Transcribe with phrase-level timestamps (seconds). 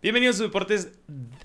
[0.00, 0.92] Bienvenidos a su deportes.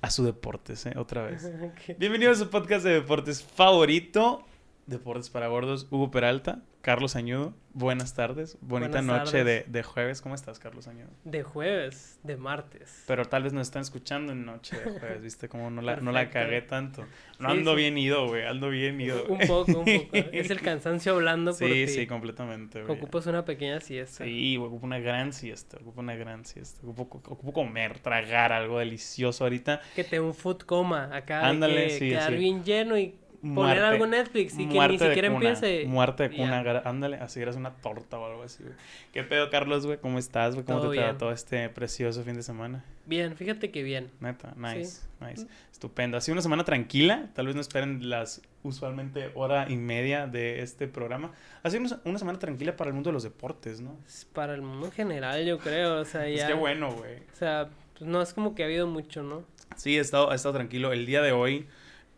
[0.01, 0.93] A su deportes, ¿eh?
[0.95, 1.49] Otra vez.
[1.97, 4.45] Bienvenidos a su podcast de deportes favorito.
[4.85, 5.87] Deportes para gordos.
[5.91, 7.53] Hugo Peralta, Carlos Añudo.
[7.73, 8.57] Buenas tardes.
[8.61, 9.71] Bonita Buenas noche de, tardes.
[9.71, 10.21] de jueves.
[10.21, 11.07] ¿Cómo estás, Carlos Añudo?
[11.23, 13.03] De jueves, de martes.
[13.07, 15.47] Pero tal vez nos están escuchando en noche de jueves, ¿viste?
[15.47, 17.05] Como no la, no la cagué tanto.
[17.39, 17.77] No Sí, ando sí.
[17.77, 18.45] bien ido, güey.
[18.45, 19.25] Ando bien ido.
[19.27, 19.85] Un poco, un poco.
[20.33, 21.87] Es el cansancio hablando por Sí, ti.
[21.87, 22.97] sí, completamente, güey.
[22.97, 24.25] Ocupas una pequeña siesta.
[24.25, 26.85] Sí, güey, ocupo una gran siesta, ocupo una gran siesta.
[26.85, 29.79] Ocupo, ocupo comer, tragar algo delicioso ahorita.
[29.95, 31.47] Que te un food coma acá.
[31.47, 35.29] Ándale, que sí, Quedar bien lleno y poner algo en Netflix y que ni siquiera
[35.31, 35.85] cuna, empiece.
[35.85, 38.75] Muerte de cuna, ándale, así eras una torta o algo así, güey.
[39.11, 39.97] ¿Qué pedo, Carlos, güey?
[39.97, 40.65] ¿Cómo estás, güey?
[40.65, 42.83] ¿Cómo Todo te trató este precioso fin de semana?
[43.05, 44.09] Bien, fíjate que bien.
[44.21, 45.43] Neta, nice, nice.
[45.43, 45.47] Mm.
[45.71, 46.17] Estupendo.
[46.17, 47.29] Ha sido una semana tranquila.
[47.33, 51.31] Tal vez no esperen las usualmente hora y media de este programa.
[51.63, 53.97] Ha sido una- semana tranquila para el mundo de los deportes, ¿no?
[54.07, 55.99] Es Para el mundo en general, yo creo.
[55.99, 56.47] O sea, ya.
[56.47, 57.17] qué bueno, güey.
[57.17, 59.43] O sea, pues no es como que ha habido mucho, ¿no?
[59.75, 60.93] Sí, he estado, he estado tranquilo.
[60.93, 61.67] El día de hoy,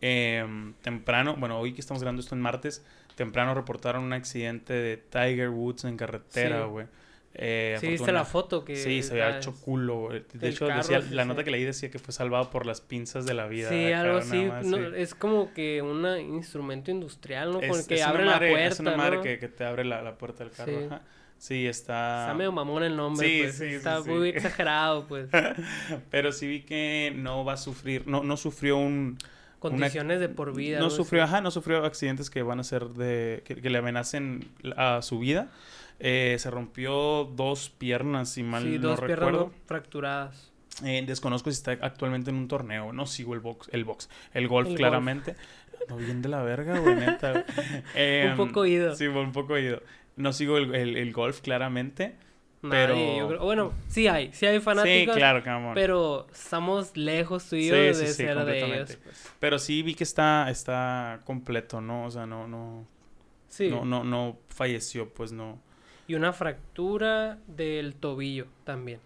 [0.00, 4.96] em, temprano, bueno, hoy que estamos grabando esto en martes, temprano reportaron un accidente de
[4.96, 6.68] Tiger Woods en carretera, Sí.
[6.70, 6.86] güey.
[7.38, 8.76] Eh, Sí, viste la foto que.
[8.76, 10.08] Sí, se había hecho culo.
[10.32, 11.28] De hecho, carro, decía, sí, la sí.
[11.28, 13.68] nota que leí decía que fue salvado por las pinzas de la vida.
[13.68, 14.44] Sí, algo así.
[14.46, 14.82] más, no, sí.
[14.96, 17.60] Es como que un instrumento industrial, ¿no?
[17.60, 18.64] Es, que es abre la puerta.
[18.64, 19.22] es una madre ¿no?
[19.22, 20.72] que, que te abre la, la puerta del carro.
[20.78, 20.84] Sí.
[20.86, 21.02] ajá.
[21.38, 22.22] Sí, está...
[22.22, 23.58] Está medio mamón el nombre, Sí, pues.
[23.58, 25.28] sí, sí, Está muy exagerado, pues.
[26.10, 29.18] Pero sí vi que no va a sufrir, no, no sufrió un...
[29.58, 30.78] Condiciones de por vida.
[30.78, 31.32] no sufrió, así.
[31.32, 33.42] ajá, no sufrió accidentes que van a ser de...
[33.44, 35.48] que, que le amenacen a su vida.
[35.98, 39.46] Eh, se rompió dos piernas, si mal Sí, no dos piernas recuerdo.
[39.46, 40.52] no fracturadas.
[40.84, 42.92] Eh, desconozco si está actualmente en un torneo.
[42.92, 44.78] No sigo el box, el box, el golf El golf.
[44.78, 45.36] claramente.
[45.88, 47.44] No bien de la verga, güey, neta.
[47.94, 48.94] Em, Un poco ido.
[48.94, 49.80] Sí, un poco ido.
[50.16, 52.16] No sigo el, el- el golf claramente.
[52.68, 54.32] Nadie, pero- yo creo- Bueno, sí hay.
[54.32, 55.14] Sí hay fanáticos.
[55.14, 55.42] sí, claro.
[55.74, 58.98] Pero estamos lejos tú y yo Sí, de sí, ser de ellos.
[59.02, 59.30] pues.
[59.40, 62.04] Pero sí vi que está, está completo, ¿no?
[62.06, 62.86] O sea, no, no,
[63.48, 63.68] Sí.
[63.68, 65.58] no, no, no falleció, pues no.
[66.08, 69.00] Y una fractura del tobillo también.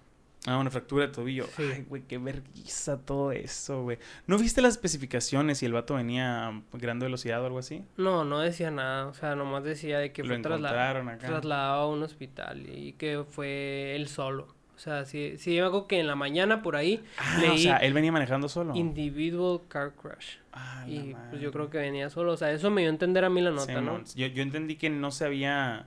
[0.47, 1.47] Ah, una fractura de tobillo.
[1.55, 1.63] Sí.
[1.75, 3.99] Ay, güey, qué vergüenza todo eso, güey.
[4.27, 7.85] ¿No viste las especificaciones y el vato venía a gran velocidad o algo así?
[7.99, 9.07] No, no decía nada.
[9.09, 11.27] O sea, nomás decía de que Lo fue trasla- encontraron acá.
[11.27, 14.55] trasladado a un hospital y que fue él solo.
[14.75, 17.77] O sea, sí, sí, yo acuerdo que en la mañana por ahí Ah, o sea,
[17.77, 18.75] él venía manejando solo.
[18.75, 20.37] individual car crash.
[20.55, 22.33] Ah, Y pues yo creo que venía solo.
[22.33, 24.03] O sea, eso me dio a entender a mí la nota, ¿no?
[24.17, 25.87] Yo, yo entendí que no se había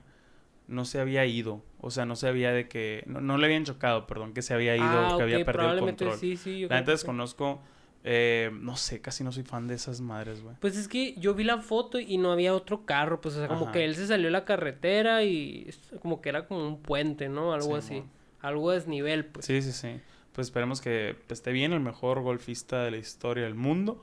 [0.66, 3.64] no se había ido, o sea, no se había de que no, no le habían
[3.64, 6.18] chocado, perdón, que se había ido, Ah, que había perdido el control.
[6.18, 6.52] sí, sí.
[6.52, 7.60] La yo neta desconozco
[8.06, 10.54] eh, no sé, casi no soy fan de esas madres, güey.
[10.60, 13.48] Pues es que yo vi la foto y no había otro carro, pues o sea,
[13.48, 13.72] como Ajá.
[13.72, 15.70] que él se salió a la carretera y
[16.02, 17.54] como que era como un puente, ¿no?
[17.54, 18.02] Algo así.
[18.40, 19.46] Algo a desnivel, pues.
[19.46, 20.00] Sí, sí, sí.
[20.32, 24.02] Pues esperemos que esté bien el mejor golfista de la historia del mundo.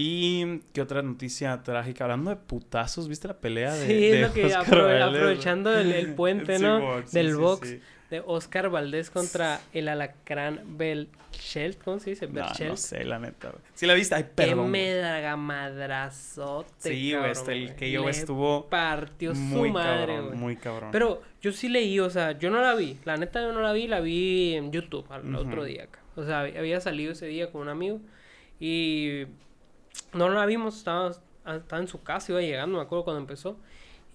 [0.00, 4.20] Y qué otra noticia trágica, hablando de putazos, ¿viste la pelea de, Sí, es de
[4.20, 5.20] lo que Oscar aprove- Valdez?
[5.20, 7.02] aprovechando el, el puente, ¿no?
[7.12, 7.74] Del sí, box
[8.10, 12.26] de Oscar Valdés contra el alacrán Belchelt, ¿cómo se dice?
[12.28, 12.70] No, Belchelt.
[12.70, 13.52] no sé, la neta.
[13.74, 14.70] Sí la viste, ay, Qué perdón.
[14.70, 14.70] güey.
[14.70, 20.38] mega madrazote, Sí, güey, este, el que yo estuvo partió muy su madre, cabrón, güey.
[20.38, 20.90] muy cabrón.
[20.92, 22.96] Pero yo sí leí, o sea, yo no la vi.
[23.04, 25.98] La neta yo no la vi, la vi en YouTube al otro día acá.
[26.16, 28.00] O sea, había salido ese día con un amigo
[28.60, 29.24] y
[30.12, 31.10] no la vimos, estaba,
[31.46, 33.56] estaba en su casa, iba llegando, me acuerdo cuando empezó.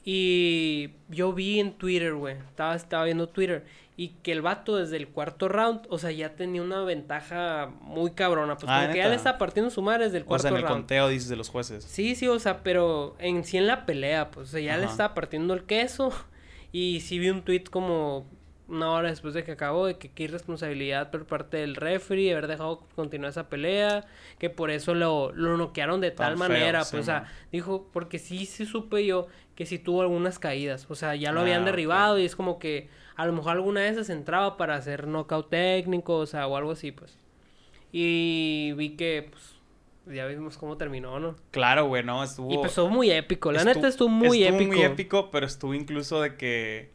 [0.05, 4.97] Y yo vi en Twitter, güey, estaba, estaba viendo Twitter y que el vato desde
[4.97, 8.57] el cuarto round, o sea, ya tenía una ventaja muy cabrona.
[8.57, 10.51] Pues Ah, como que ya le estaba partiendo su madre desde el o cuarto sea,
[10.51, 10.75] en el round.
[10.75, 11.83] conteo dices de los jueces.
[11.85, 14.85] Sí, sí, o sea, pero en sí en la pelea, pues, o sea, ya le
[14.85, 16.11] estaba partiendo el queso.
[16.75, 18.25] Y sí vi un tweet como
[18.68, 22.47] una hora después de que acabó, de que qué irresponsabilidad por parte del referee, haber
[22.47, 24.06] dejado continuar esa pelea,
[24.40, 27.31] que por eso lo, lo noquearon de Tan tal feo, manera, sí, pues, o sea,
[27.51, 31.41] dijo, porque sí, sí supe yo que sí tuvo algunas caídas, o sea, ya lo
[31.41, 31.66] habían Ah, ok.
[31.66, 35.50] derribado y es como que a lo mejor alguna de esas entraba para hacer knockout
[35.50, 37.18] técnico, o sea, o algo así, pues.
[37.91, 39.56] Y vi que, pues,
[40.15, 41.36] ya vimos cómo terminó, ¿no?
[41.51, 42.51] Claro, güey, no, estuvo...
[42.51, 43.51] Y pues estuvo muy épico.
[43.51, 44.68] La estu- neta estuvo muy estuvo épico.
[44.74, 46.92] muy épico, pero estuvo incluso de que...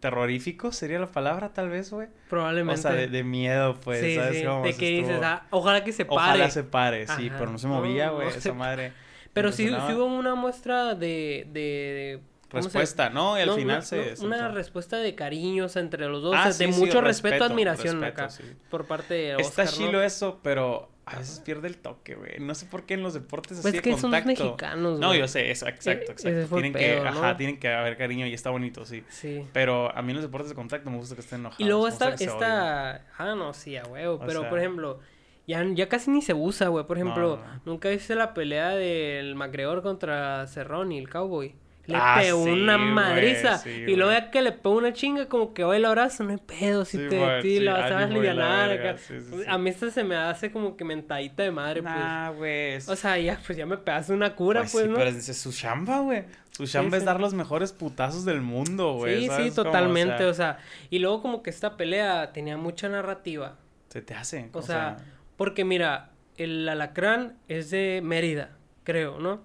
[0.00, 2.06] Terrorífico sería la palabra, tal vez, güey.
[2.08, 2.82] O Probablemente.
[2.82, 4.44] sea, de, de miedo, pues, sí, ¿sabes sí.
[4.44, 4.62] cómo?
[4.62, 6.16] De O sea, que dices, ah, ojalá que se pare.
[6.16, 8.92] Ojalá se pare, sí, pero no se movía, No, güey, no esa madre.
[9.32, 11.46] Pero sí, hubo una muestra de...
[11.48, 13.36] de, de- ¿cómo se- Respuesta, ¿no?
[13.38, 14.14] Y al No, final no, se...
[14.20, 18.00] una respuesta de cariños entre los dos, Ah, o sea, de mucho respeto, respeto, admiración
[18.00, 18.34] respeto, acá
[18.70, 19.72] por parte de Está Oscar, ¿no?
[19.72, 22.38] chilo eso, pero a veces pierde el toque, güey.
[22.40, 24.26] No sé por qué en los deportes Pues así es que de son contacto.
[24.44, 26.38] mexicanos, no, yo sé, eso, exacto, exacto.
[26.40, 27.18] ese tienen pedo, que, ¿no?
[27.18, 29.04] ajá, tienen que haber cariño y está bonito, sí.
[29.08, 29.44] Sí.
[29.52, 31.60] Pero a mí en los deportes de contacto me gusta que estén enojados.
[31.60, 35.00] Y luego gusta esta, ah, no, sí, a huevo, pero sea- por ejemplo,
[35.46, 36.84] ya, ya casi ni se usa, güey.
[36.86, 37.60] Por ejemplo, no, no.
[37.64, 41.54] nunca viste la pelea del McGregor contra Cerrone, el cowboy.
[41.88, 43.58] Le Ah, pegó sí, una güey, madriza.
[43.58, 44.20] sí, y luego güey.
[44.20, 46.84] ya que le pegó una chinga, como que hoy el abrazo, no hay pedo.
[46.84, 48.00] Si Sí, te güey, ti la vas a
[48.34, 49.42] la sí, sí.
[49.48, 52.74] A mí esta se me hace como que mentadita de madre, Nah, güey.
[52.74, 52.88] es- pues.
[52.90, 54.96] O sea, ya, pues ya me pegaste una cura, Pues pues, sí, ¿no?
[54.96, 56.24] pero es, su chamba, güey.
[56.50, 59.22] Su chamba es dar los mejores putazos del mundo, güey.
[59.22, 59.64] Sí, ¿sabes sí, cómo?
[59.70, 60.58] totalmente, O o sea,
[60.90, 63.56] y luego como que esta pelea tenía mucha narrativa.
[63.88, 64.50] se te hace.
[64.52, 64.98] O, sea,
[65.38, 68.50] porque mira, el alacrán es de Mérida,
[68.84, 69.40] creo, ¿no?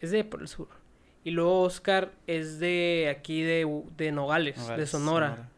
[0.00, 0.68] Es de por el sur.
[1.24, 5.50] Y luego Oscar es de aquí de, de Nogales, de Sonora.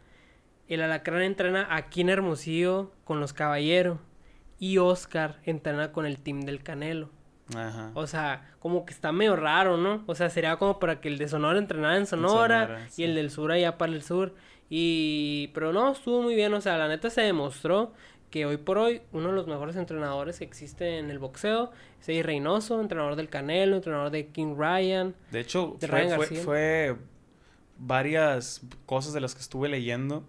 [0.69, 3.99] El alacrán entrena aquí en Hermosillo con los caballeros.
[4.59, 7.11] Y Oscar entrena con el team del Canelo.
[7.57, 7.91] Ajá.
[7.95, 10.05] O sea, como que está medio raro, ¿no?
[10.07, 13.05] O sea, sería como para que el de Sonora entrenara en Sonora, Sonora, y sí.
[13.05, 14.35] el del sur allá para el sur.
[14.69, 15.51] Y...
[15.55, 16.53] Pero no, estuvo muy bien.
[16.55, 17.93] O sea, la neta se demostró
[18.31, 22.09] que hoy por hoy uno de los mejores entrenadores que existe en el boxeo es
[22.09, 25.15] Eddie Reynoso, entrenador del Canelo, entrenador de King Ryan.
[25.31, 26.97] De hecho, de fue, Ryan fue,
[27.79, 30.25] varias cosas de las que estuve leyendo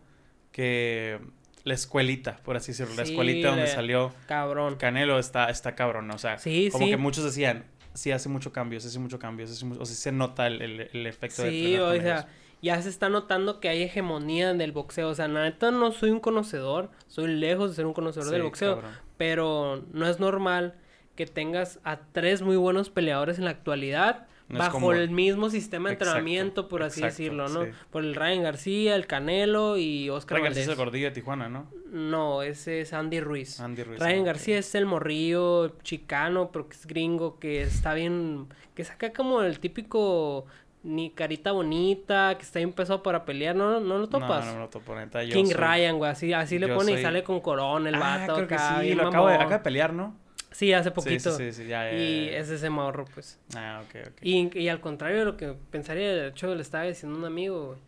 [0.52, 1.20] que
[1.64, 4.76] la escuelita, por así decirlo, la Sí, escuelita donde salió Cabrón.
[4.78, 6.92] Canelo está, está cabrón, o sea, Sí, como sí.
[6.92, 9.86] que muchos decían, sí hace mucho cambio, sí hace mucho cambio, sí hace mu- o
[9.86, 12.26] sea, sí se nota el, el, el efecto de Sí, entrenar o sea, ellos.
[12.62, 15.10] Ya se está notando que hay hegemonía del boxeo.
[15.10, 18.76] O sea, neta no soy un conocedor, soy lejos de ser un conocedor del boxeo.
[18.76, 18.92] cabrón.
[19.18, 20.76] pero no es normal
[21.16, 25.90] que tengas a tres muy buenos peleadores en la actualidad No bajo el mismo sistema
[25.90, 27.66] de Exacto, entrenamiento, por así exacto, decirlo, ¿no?
[27.66, 27.72] sí.
[27.92, 31.50] Por el Ryan García, el Canelo y Oscar Ryan García es el gordillo de Tijuana,
[31.50, 31.68] ¿no?
[31.92, 33.60] No, ese es Andy Ruiz.
[33.60, 34.00] Andy Ruiz.
[34.00, 34.24] Ryan.
[34.24, 39.42] García es el morrillo chicano, pero que es gringo, que está bien, que saca como
[39.42, 40.46] el típico
[40.84, 44.46] ni carita bonita, que está bien pesado para pelear, ¿no, no lo topas?
[44.46, 45.24] No, no lo topo, neta.
[45.24, 47.96] yo King soy- Ryan, güey, así, así le pone soy- y sale con corona el
[47.96, 50.16] Ah, vato creo que acá, sí, bien lo acabo de, acaba de pelear, ¿no?
[50.52, 51.32] Sí, hace poquito.
[51.38, 53.40] Sí, sí, sí, ya, ya, Y ya, es ese morro, pues.
[53.56, 54.18] Ah, ok, ok.
[54.22, 57.26] Y, y al contrario de lo que pensaría, de hecho, le estaba diciendo a un
[57.26, 57.80] amigo, güey,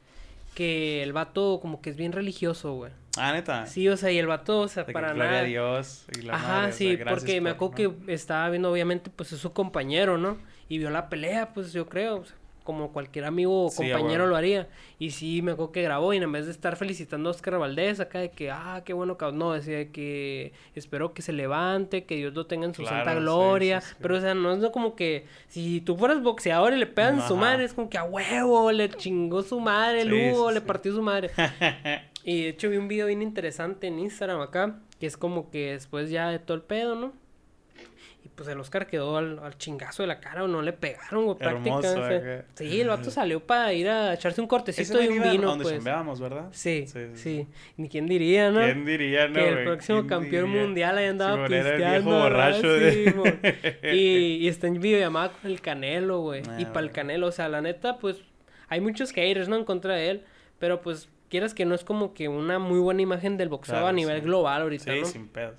[0.56, 2.92] que el vato como que es bien religioso, güey.
[3.18, 3.66] Ah, neta.
[3.68, 5.42] Sí, o sea, y el vato, o sea, De que para gloria nada.
[5.42, 8.06] a Dios y la Ajá, madre, o sea, sí, porque me acuerdo ¿no?
[8.06, 10.38] que estaba viendo, obviamente, pues es su compañero, ¿no?
[10.69, 14.27] Y vio la pelea, pues yo creo, o sea, como cualquier amigo o Sí, compañero
[14.27, 14.68] lo haría.
[15.00, 18.00] Y sí, me acuerdo que grabó y en vez de estar felicitando a Oscar Valdés
[18.00, 22.06] acá de que, ah, qué bueno, cabrón, no, decía de que espero que se levante,
[22.06, 23.81] que Dios lo tenga en su Claro, santa gloria.
[23.81, 23.95] sí, sí.
[24.01, 27.21] Pero, o sea, no es no como que si tú fueras boxeador y le pegan
[27.27, 30.94] su madre, es como que a huevo, le chingó su madre, el Hugo, le partió
[30.94, 31.31] su madre.
[32.25, 35.74] Y de hecho vi un video bien interesante en Instagram acá, que es como que
[35.74, 37.12] después ya de todo el pedo, ¿no?
[38.25, 41.25] Y pues el Oscar quedó al, al chingazo de la cara o no le pegaron,
[41.25, 41.88] güey, prácticamente.
[42.40, 42.46] acá.
[42.56, 45.74] Sí, el vato salió para ir a echarse un cortecito y un vino, donde pues.
[46.52, 48.62] Sí, Sí, sí, sí, Ni quién diría, ¿no?
[48.62, 50.62] ¿Quién diría, no, que el próximo ¿Quién campeón diría?
[50.64, 52.10] mundial ahí andaba pisteando.
[52.20, 53.14] borracho de- Sí,
[53.94, 53.98] y,
[54.38, 56.44] y está en videollamada con el Canelo, güey.
[56.50, 56.92] Ah, y para el.
[56.92, 58.22] Canelo, o sea, la neta, pues,
[58.70, 59.58] hay muchos haters, ¿no?
[59.58, 60.24] En contra de él.
[60.60, 63.88] Pero pues, quieras que no es como que una muy buena imagen del boxeo Claro,
[63.88, 64.25] a nivel sí.
[64.25, 65.06] global ahorita, Sí, ¿no?
[65.06, 65.56] sin pedos.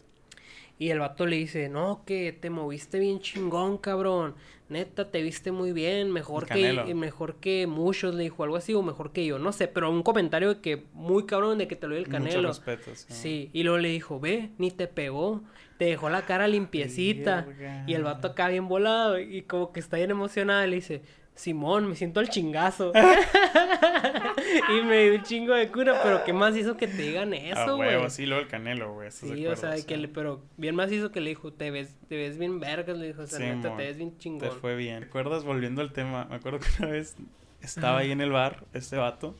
[0.79, 4.35] Y el vato le dice, no, que te moviste bien chingón, cabrón.
[4.69, 8.83] Neta, te viste muy bien, mejor que, mejor que muchos, le dijo algo así, o
[8.83, 11.87] mejor que yo, no sé, pero un comentario de que muy cabrón de que te
[11.87, 12.53] lo dio el Canelo.
[12.55, 12.63] Sí.
[12.95, 15.43] Sí, y luego le dijo, ve, ni te pegó,
[15.79, 17.47] te dejó la cara limpiecita.
[17.87, 21.03] Y el vato acá bien volado, y como que está bien emocionado, le dice,
[21.35, 22.93] Simón, me siento al chingazo.
[24.71, 27.37] y me dio un chingo de cura, pero ¿qué más hizo que te digan Ah,
[27.37, 28.11] eso, huevo, güey?
[28.11, 29.09] sí, luego el Canelo, güey.
[29.09, 31.71] ¿estás de Sí, o sea, que le, pero bien más hizo que le dijo, te
[31.71, 34.19] ves, te ves bien vergas, le dijo, o sea, Sí, neta, te ves bien Te
[34.19, 34.51] chingón.
[34.61, 35.01] fue bien.
[35.01, 36.27] ¿Te acuerdas, volviendo al tema?
[36.27, 37.17] Me acuerdo que una vez
[37.61, 39.35] estaba ahí en el bar, este vato,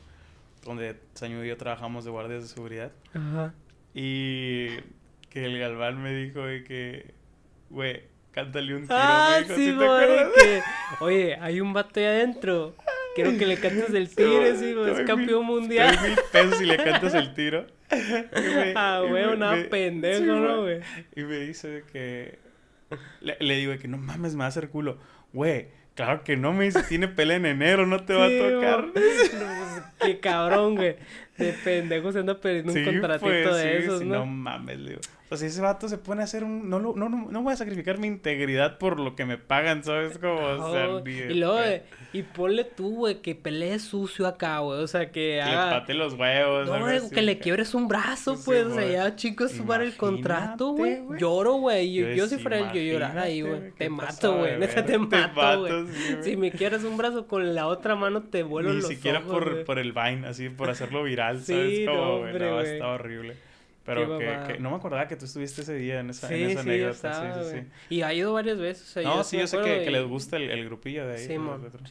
[0.65, 2.91] donde Sañu y yo trabajamos de guardias de seguridad.
[3.13, 3.53] Ajá.
[3.93, 4.67] Y
[5.29, 7.13] que el Galván me dijo de que,
[7.69, 8.03] güey,
[8.35, 10.27] cántale un tiro, Ah, me dijo, sí, ¿sí te güey, acuerdas?
[10.35, 10.61] que,
[10.99, 12.75] oye, hay un vato ahí adentro.
[13.15, 15.97] Quiero que le cantes el tigre, sí, güey, Te es campeón mil- mundial.
[15.97, 17.65] te mil pesos si le cantas el tiro.
[17.89, 20.81] Me- Ah, güey, me- pendejo, sí, ¿no, güey?
[21.15, 22.37] Y me dice que...
[23.21, 24.97] Le, le digo que no mames, me va a hacer culo.
[25.33, 28.37] Güey, claro que no, me dice, tiene pelea en enero, no te va a Sí,
[28.39, 28.85] tocar.
[28.87, 29.31] No, pues,
[30.01, 30.95] qué cabrón, güey.
[31.37, 34.15] de pendejo se anda perdiendo un contratito pues, de esos, ¿no?
[34.19, 34.99] No mames, digo.
[35.29, 36.69] O sea, ese vato se pone a hacer un...
[36.69, 40.19] No, no, no, no voy a sacrificar mi integridad por lo que me pagan, ¿sabes?
[40.19, 41.59] Como, o sea, Y luego,
[42.13, 44.81] y ponle tú, güey, que pelees sucio acá, güey.
[44.81, 45.65] O sea, que haga...
[45.65, 46.67] Le pate los huevos.
[46.67, 48.67] No, güey, que le quiebres un brazo, pues.
[48.67, 50.99] o sea, ya, chicos, sumar el contrato, güey.
[51.17, 51.91] Lloro, güey.
[51.91, 53.71] Yo, yo, si fuera el yo llorar ahí, güey.
[53.71, 54.59] Te mato, güey.
[54.59, 55.87] Neta, te mato, güey.
[56.21, 59.21] Si me quieres un brazo con la otra mano, te vuelo los ojos, Ni siquiera
[59.21, 61.77] por, por el Vine, así, por hacerlo viral, ¿sabes?
[61.77, 63.35] Sí, Como, güey, no, está horrible.
[63.85, 66.69] Pero que, no me acordaba que tú estuviste ese día en esa, en esa sí,
[66.69, 67.43] anécdota.
[67.43, 67.95] sí, sí, sí.
[67.95, 69.03] Y ha ido varias veces.
[69.03, 71.27] no, sí, yo sé que, que, les gusta el, el, grupillo de ahí.
[71.27, 71.37] Sí,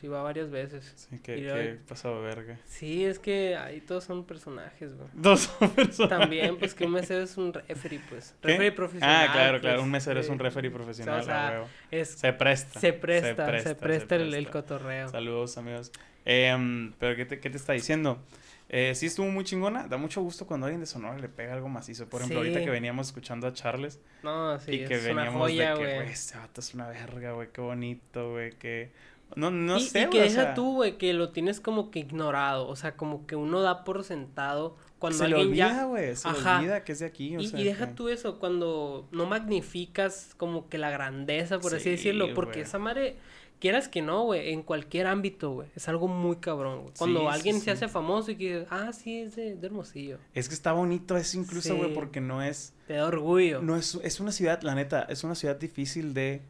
[0.00, 0.92] sí, va varias veces.
[0.96, 2.58] Sí, que, que pasado verga.
[2.66, 5.08] Sí, es que ahí todos son personajes, güey.
[5.14, 6.18] Dos son personajes.
[6.18, 8.34] También, pues que un mesero es un referee, pues.
[8.42, 9.28] Referee profesional.
[9.28, 9.76] Ah, claro, claro.
[9.76, 12.80] Pues, un mesero es un referee profesional, o sea, es, se presta.
[12.80, 15.10] Se presta, se presta, se presta, el, el, cotorreo.
[15.10, 15.92] Saludos, amigos.
[16.24, 18.20] Eh, pero, ¿qué te, ¿qué te está diciendo?
[18.68, 19.86] Eh, sí estuvo muy chingona.
[19.88, 22.08] Da mucho gusto cuando alguien de Sonora le pega algo macizo.
[22.08, 24.00] Por ejemplo, ahorita que veníamos escuchando a Charles.
[24.22, 26.88] No, sí, y que es veníamos una joya, de que, güey, este vato es una
[26.88, 28.92] verga, güey, qué bonito, güey, que...
[29.36, 32.68] No, no sé, Y que deja tú, güey, que lo tienes como que ignorado.
[32.68, 35.84] O sea, como que uno da por sentado cuando se alguien le olvida, ya...
[35.84, 37.94] güey, se le olvida que es de aquí, o y, sea, y deja que...
[37.94, 42.32] tú eso, cuando no magnificas como que la grandeza, por así Sí, decirlo.
[42.32, 43.16] Porque esa madre
[43.60, 46.94] quieras que no, güey, en cualquier ámbito, güey, es algo muy cabrón, güey.
[46.98, 47.62] Cuando Sí, alguien sí.
[47.62, 51.16] se hace famoso y que, ah, sí, es de, de Hermosillo, Es que está bonito
[51.16, 52.74] eso incluso, güey, porque no es...
[52.86, 53.60] te da orgullo.
[53.62, 56.42] No es, es una ciudad, la neta, es una ciudad difícil de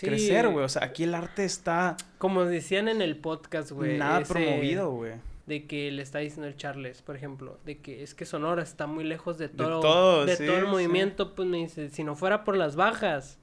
[0.00, 0.64] crecer, güey.
[0.64, 3.98] O sea, aquí el arte está Como decían en el podcast, güey.
[3.98, 5.14] nada ese promovido, güey.
[5.46, 8.88] De que le está diciendo el Charles, por ejemplo, de que es que Sonora está
[8.88, 10.70] muy lejos de todo, todo, de sí, todo el sí.
[10.70, 13.38] movimiento, pues me dice, si no fuera por las bajas,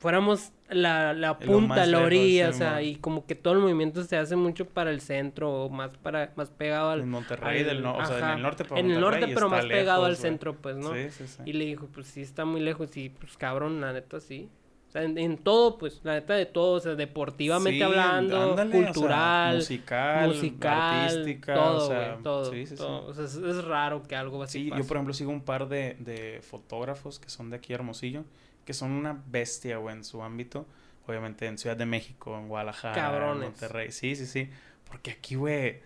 [0.00, 4.16] fuéramos la, la punta, la orilla, o sea, y como que todo el movimiento se
[4.16, 7.82] hace mucho para el centro o más para más pegado al En Monterrey al- del
[7.82, 10.56] no, o sea, en el norte, pero en el norte, pero más pegado al centro,
[10.56, 10.92] pues, ¿no?
[10.94, 11.42] Sí, sí, sí.
[11.44, 14.48] Y le dijo, pues sí, está muy lejos y pues cabrón, la neta sí.
[14.88, 18.36] O sea, en, en todo, pues, la neta de todo, o sea, deportivamente Sí, hablando,
[18.50, 20.72] ándale, o sea, cultural, musical, musical,
[21.04, 23.06] artística, todo, o sea, güey, todo, sí, sí, todo.
[23.06, 24.84] O sea, es, es raro que algo así Sí, yo pase.
[24.88, 28.24] por ejemplo sigo un par de, de fotógrafos que son de aquí Hermosillo,
[28.70, 30.64] que son una bestia, güey, en su ámbito.
[31.08, 33.46] Obviamente en Ciudad de México, en Guadalajara, en.
[33.46, 33.90] Monterrey.
[33.90, 34.48] Sí, sí, sí.
[34.84, 35.80] Porque aquí, güey,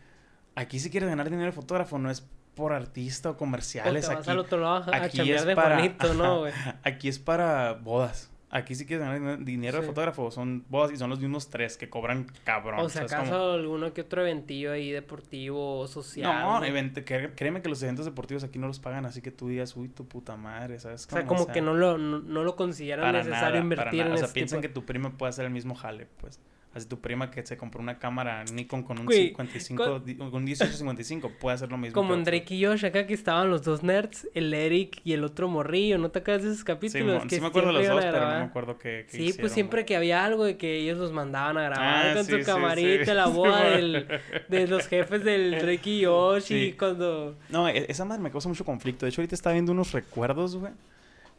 [0.55, 4.07] aquí si quieres ganar dinero de fotógrafo no es por artista o O te comerciales.
[4.09, 6.53] vas Aquí, al otro lado a, a aquí chambear es de para- Juanito, ¿no, güey?
[6.83, 8.31] aquí es para bodas.
[8.57, 9.89] Aquí si quieres ganar din- dinero de Sí.
[9.89, 12.79] fotógrafo son bodas y son los mismos tres que cobran cabrón.
[12.79, 16.33] O sea, acaso como- alguno que otro eventillo ahí deportivo o social.
[16.41, 16.67] No, ¿no?
[16.67, 17.03] event-
[17.35, 20.07] créeme que los eventos deportivos aquí no los pagan, así que tú digas, uy, tu
[20.07, 21.05] puta madre, ¿sabes?
[21.07, 23.99] O sea, como que no lo, no, no lo consideran para necesario nada, para invertir
[24.05, 24.11] nada.
[24.11, 26.39] en O sea, piensan tipo que tu prima puede hacer el mismo jale, pues.
[26.75, 29.85] Así tu prima que se compró una cámara Nikon con un Güey, 55,
[30.19, 31.95] con- un 1855 puede hacer lo mismo.
[31.95, 32.25] Como en.
[32.25, 35.99] Drake y Josh, acá que estaban los dos nerds, el Eric y el otro morrillo,
[35.99, 37.23] ¿no te acuerdas de esos Sí, capítulos?
[37.23, 39.53] mo- que sí me acuerdo de los dos, pero no me acuerdo Sí, hicieron, pues
[39.53, 39.87] siempre güey.
[39.87, 42.45] que había algo de que ellos los mandaban a grabar Ah, con sí, su sí,
[42.45, 43.13] camarita, sí.
[43.13, 44.09] la Sí, boda del,
[44.49, 46.73] de los jefes del Drake y Josh y Sí.
[46.77, 47.37] cuando...
[47.51, 49.07] No, e- esa madre me causa mucho conflicto.
[49.07, 50.73] De hecho, ahorita estaba viendo unos recuerdos, güey.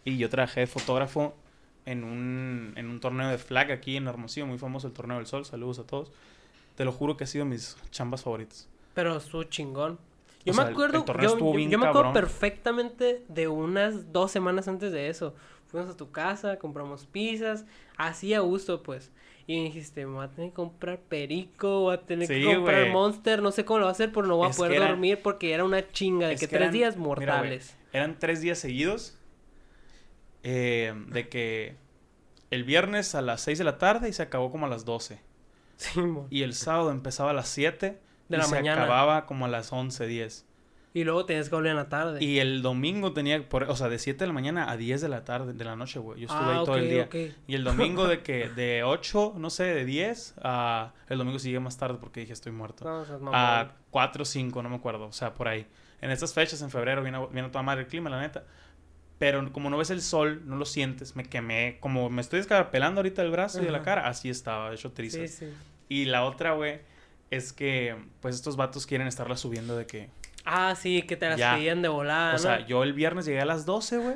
[0.05, 1.35] Y yo trabajé de fotógrafo
[1.85, 5.25] en un, en un torneo de flag aquí en Hermosillo, muy famoso el Torneo del
[5.27, 5.45] Sol.
[5.45, 6.11] Saludos a todos.
[6.75, 8.67] Te lo juro que ha sido mis chambas favoritas.
[8.93, 9.99] Pero estuvo chingón.
[10.45, 13.47] Yo O me sea, el- acuerdo, el torneo yo, yo- yo me acuerdo perfectamente de
[13.47, 15.35] unas dos semanas antes de eso.
[15.67, 17.65] Fuimos a tu casa, compramos pizzas,
[17.97, 19.11] así a gusto, pues.
[19.47, 22.55] Y me dijiste, me voy a tener que comprar perico, voy a tener Sí, que
[22.55, 22.91] comprar güey.
[22.93, 24.77] monster, no sé cómo lo voy a hacer, pero no voy a Es poder que
[24.77, 27.75] era- dormir porque era una chinga de que, que tres eran- días mira, güey, mortales.
[27.93, 29.17] Eran tres días seguidos.
[30.47, 31.75] Eh, de que
[32.51, 35.19] el viernes a las 6 de la tarde y se acabó como a las 12.
[35.77, 36.27] Sí, mo.
[36.29, 37.99] Y el sábado empezaba a las 7
[38.29, 38.83] De y la se mañana.
[38.83, 40.45] acababa como a las 11, 10.
[40.93, 42.23] Y luego tenías que volver en la tarde.
[42.23, 45.09] Y el domingo tenía, por, o sea, de 7 de la mañana a 10 de
[45.09, 46.21] la tarde, de la noche, güey.
[46.21, 47.03] Yo estuve ah, ahí todo el día.
[47.05, 47.15] ok.
[47.47, 50.93] Y el domingo de que, de 8, no sé, de 10 a...
[51.09, 52.85] El domingo llegué más tarde porque dije estoy muerto.
[52.85, 53.33] No, seas mamón.
[53.35, 55.07] A 4 o 5, no me acuerdo.
[55.07, 55.65] O sea, por ahí.
[56.01, 58.43] En estas fechas, en febrero, viene, viene a toda madre el clima, la neta.
[59.17, 61.77] Pero como no ves el sol, no lo sientes, me quemé.
[61.79, 65.31] Como me estoy descarapelando ahorita el brazo y de la cara, así estaba, hecho trizas.
[65.31, 65.53] Sí, sí.
[65.88, 66.79] Y la otra, güey,
[67.31, 70.10] es que, pues estos vatos quieren estarla subiendo de que...
[70.43, 71.55] Ah, sí, que te las Ya.
[71.55, 72.39] pedían de volada, o ¿no?
[72.39, 74.15] sea, yo el viernes llegué a las 12, güey.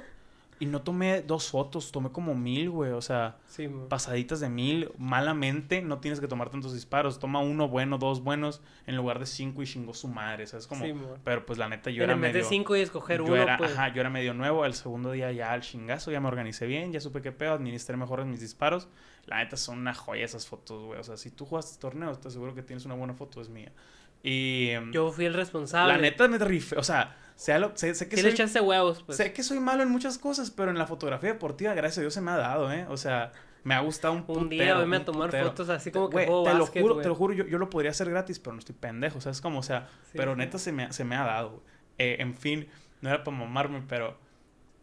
[0.62, 2.92] Y no tomé dos fotos, tomé como mil, güey.
[2.92, 4.92] O sea, Sí, pasaditas de mil.
[4.98, 7.18] Malamente no tienes que tomar tantos disparos.
[7.18, 10.46] Toma uno bueno, dos buenos, en lugar de cinco y chingó su madre.
[10.48, 10.68] ¿Sabes?
[10.68, 12.44] Como, Sí, pero pues la neta yo en era vez medio...
[12.44, 13.72] de cinco y escoger yo uno, era, pues.
[13.72, 14.66] ajá, yo era medio nuevo.
[14.66, 17.96] El segundo día ya al chingazo, ya me organicé bien, ya supe qué pedo, administré
[17.96, 18.90] mejor mis disparos.
[19.28, 21.00] La neta son una joya esas fotos, güey.
[21.00, 23.72] O sea, si tú jugaste torneos, te aseguro que tienes una buena foto, es mía.
[24.22, 25.94] Y em, Yo fui el responsable.
[25.94, 29.18] la neta me rifé, o sea, sea lo- sé, sé que soy, echaste huevos, pues.
[29.18, 32.14] sé que soy malo en muchas cosas, pero en la fotografía deportiva, gracias a Dios,
[32.14, 32.86] se me ha dado, ¿eh?
[32.90, 33.32] O sea,
[33.64, 35.48] me ha gustado un Un día putero, venme a tomar putero.
[35.48, 37.92] fotos así como que juego te lo juro, te lo juro, yo, yo lo podría
[37.92, 39.40] hacer gratis, pero no estoy pendejo, ¿sabes?
[39.40, 40.38] Como, o sea, Sí, pero sí.
[40.40, 41.64] neta se me, se me ha dado.
[41.98, 42.68] Eh, en fin,
[43.02, 44.18] no era para mamarme, pero...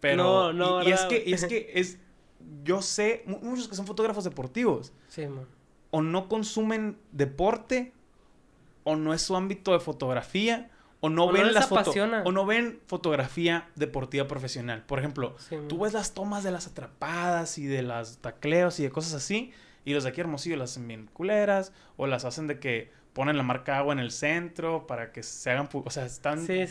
[0.01, 1.99] pero No, no, y, y es ¿verdad, que, y es que es...
[2.65, 5.47] Yo sé, mu- muchos que son fotógrafos deportivos, Sí, man.
[5.91, 7.93] o no consumen deporte,
[8.85, 10.71] o no es su ámbito de fotografía,
[11.07, 14.85] o no O ven las o no ven fotografía deportiva profesional.
[14.87, 18.83] Por ejemplo, Sí, tú ves las tomas de las atrapadas y de las tacleos y
[18.85, 19.53] de cosas así,
[19.85, 23.37] y los de aquí Hermosillo las hacen bien culeras, o las hacen de que ponen
[23.37, 26.67] la marca agua en el centro para que se hagan, o sea, están Sí,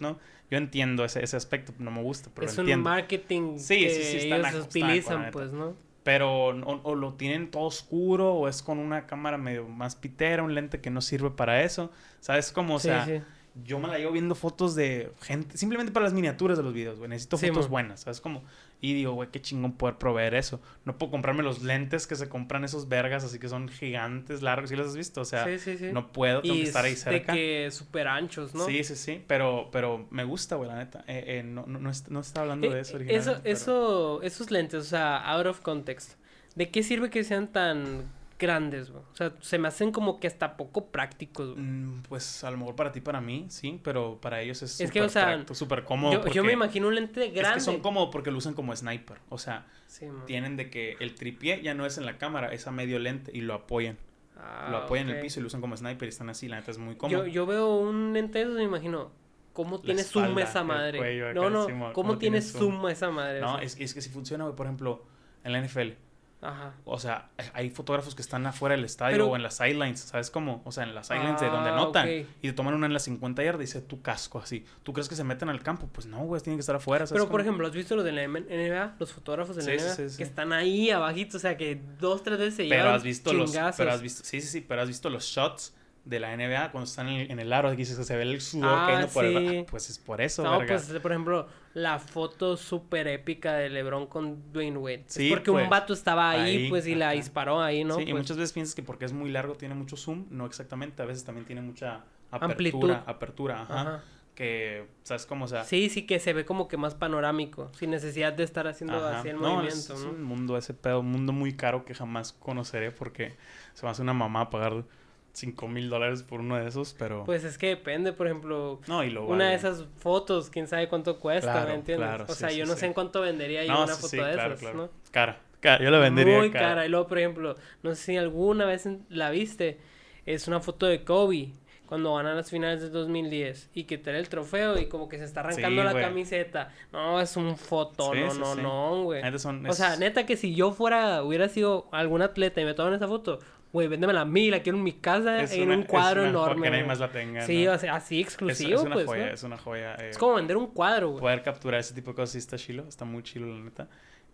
[0.00, 0.18] ¿no?
[0.50, 2.88] Yo entiendo ese, ese aspecto, no me gusta, pero es lo un entiendo.
[2.88, 5.74] marketing Sí, que sí, sí, está ellos naco, está naco, la utilizan, pues, ¿no?
[6.04, 10.42] Pero o, o lo tienen todo oscuro o es con una cámara medio más pitera,
[10.42, 11.90] un lente que no sirve para eso.
[12.20, 12.76] ¿Sabes cómo?
[12.76, 13.20] O sea, sí.
[13.64, 16.98] Yo me la llevo viendo fotos de gente, simplemente para las miniaturas de los videos,
[16.98, 17.08] güey.
[17.10, 18.42] Necesito Sí, fotos buenas, ¿sabes cómo?
[18.80, 20.60] Y digo, güey, qué chingón poder proveer eso.
[20.84, 24.70] No puedo comprarme los lentes que se compran esos vergas, así que son gigantes, largos,
[24.70, 25.20] ¿sí los has visto?
[25.20, 25.86] O sea, sí, sí, sí.
[25.92, 27.32] no puedo, tengo y que estar ahí cerca.
[27.32, 28.64] de que súper anchos, ¿no?
[28.66, 31.04] Sí, sí, sí, pero, pero me gusta, güey, la neta.
[31.08, 33.30] Eh, eh, no, no, no, no estaba hablando de Eh, eso eh, originalmente.
[33.32, 36.12] eso, pero- eso, esos lentes, o sea, out of context.
[36.54, 38.04] ¿De qué sirve que sean tan
[38.38, 39.02] grandes, güey?
[39.12, 41.60] O sea, se me hacen como que hasta poco prácticos, güey.
[41.62, 44.88] Mm, Pues a lo mejor para ti, para mí, sí, pero para ellos es Es
[44.88, 46.24] súper o sea, súper cómodo.
[46.26, 47.54] Yo, yo me imagino un lente Es grande.
[47.56, 49.18] que son cómodos porque lo usan como sniper.
[49.28, 52.66] O sea, Sí, tienen de que el tripié ya no es en la cámara, es
[52.66, 53.96] a medio lente y lo apoyan.
[54.36, 55.16] Ah, lo apoyan en ok.
[55.16, 57.24] el piso y lo usan como sniper y están así, la neta es muy cómodo.
[57.26, 59.10] Yo, yo veo un lente de esos y me imagino,
[59.52, 60.98] ¿cómo tiene zoom esa madre?
[60.98, 62.88] cuello no, no, ¿cómo, ¿cómo tiene tiene zoom, zoom?
[62.90, 63.40] esa madre?
[63.40, 65.04] No, O sea, es, es que si funciona, güey, por ejemplo,
[65.42, 65.92] en la NFL.
[66.40, 66.72] Ajá.
[66.84, 70.30] O sea, hay fotógrafos que están afuera del estadio Pero- o en las sidelines, ¿sabes
[70.30, 70.62] cómo?
[70.64, 72.06] O sea, en las sidelines de donde Ah, anotan.
[72.08, 72.26] ok.
[72.42, 74.64] Y te toman una en las 50 yardas y dice tu casco así.
[74.84, 75.88] ¿Tú crees que se meten al campo?
[75.92, 77.06] Pues no, güey, tienen que estar afuera.
[77.06, 78.94] ¿sabes Pero, por ejemplo, ¿has visto los de la NBA?
[79.00, 80.16] Los fotógrafos de la Sí, NBA sí, sí.
[80.16, 83.32] que están ahí abajito, o sea, que dos, tres veces se Pero llevan has visto
[83.32, 83.50] los.
[83.50, 83.76] chingazos.
[83.78, 85.74] Pero has visto, sí, sí, sí, pero has visto los shots
[86.08, 87.74] de la NBA cuando están en el, en el aro.
[87.76, 89.60] Que se ve el sudor Ah, cayendo por el.
[89.60, 90.74] ah, Pues es por eso, No, verga.
[90.76, 95.04] pues, por ejemplo, la foto súper épica de LeBron con Dwayne Wade.
[95.06, 97.96] Sí, es porque pues, un vato estaba ahí, ahí, pues, y la disparó ahí, ¿no?
[97.96, 100.26] sí, y Pues, muchas veces piensas que porque es muy largo tiene mucho zoom.
[100.30, 101.02] No exactamente.
[101.02, 102.52] A veces también tiene mucha apertura.
[102.52, 102.90] Amplitud.
[103.06, 103.80] Apertura, ajá.
[103.80, 104.04] Ajá.
[104.34, 105.46] Que, ¿sabes cómo?
[105.46, 105.64] O sea.
[105.64, 109.18] Sí, sí que se ve como que más panorámico, sin necesidad de estar haciendo Ajá.
[109.18, 110.10] así el No, movimiento, es, es ¿no?
[110.10, 113.34] un mundo ese pedo, un mundo muy caro que jamás conoceré porque
[113.74, 114.84] se me hace una mamá pagar
[115.32, 117.24] 5 mil dólares por uno de esos, pero...
[117.24, 119.68] Pues es que depende, por ejemplo, no, y lo una de vale.
[119.72, 122.08] esas fotos, quién sabe cuánto cuesta, Claro, ¿me entiendes?
[122.08, 122.80] claro, o sea, sí, yo no sí.
[122.80, 124.76] sé en cuánto vendería yo No, una sí, foto sí, de claro, esas, claro.
[124.76, 124.90] ¿no?
[125.12, 126.68] Cara, cara, yo la vendería Muy cara.
[126.70, 126.86] cara.
[126.86, 129.78] Y luego, por ejemplo, no sé si alguna vez la viste,
[130.26, 131.52] es una foto de Kobe
[131.86, 135.16] cuando van a las finales de 2010 y que trae el trofeo y como que
[135.16, 136.04] se está arrancando Sí, la güey.
[136.04, 136.70] camiseta.
[136.92, 139.22] No, es un foto, Sí, no, sí, no, no, güey.
[139.24, 143.08] O sea, neta que si yo fuera, hubiera sido algún atleta y me toman esa
[143.08, 143.38] foto,
[143.72, 146.30] güey, véndemela a mí, la quiero en mi casa es en una- un cuadro es
[146.30, 146.62] una enorme.
[146.66, 147.42] Que nadie más la tenga.
[147.46, 147.72] Sí, ¿no?
[147.72, 149.32] o sea, así es, exclusivo, es una pues, joya, ¿no?
[149.32, 149.94] es una joya.
[149.96, 151.20] eh, Es como vender un cuadro, güey.
[151.20, 153.88] Poder capturar ese tipo de cosas sí está chilo, está muy chilo, la neta.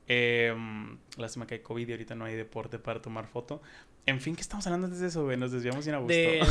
[0.07, 0.55] Eh,
[1.17, 3.63] lástima que hay COVID y ahorita no hay deporte para tomar foto.
[4.07, 5.37] En fin, ¿qué estamos hablando antes de eso, güey?
[5.39, 6.13] Nos desviamos bien a gusto.
[6.13, 6.43] de,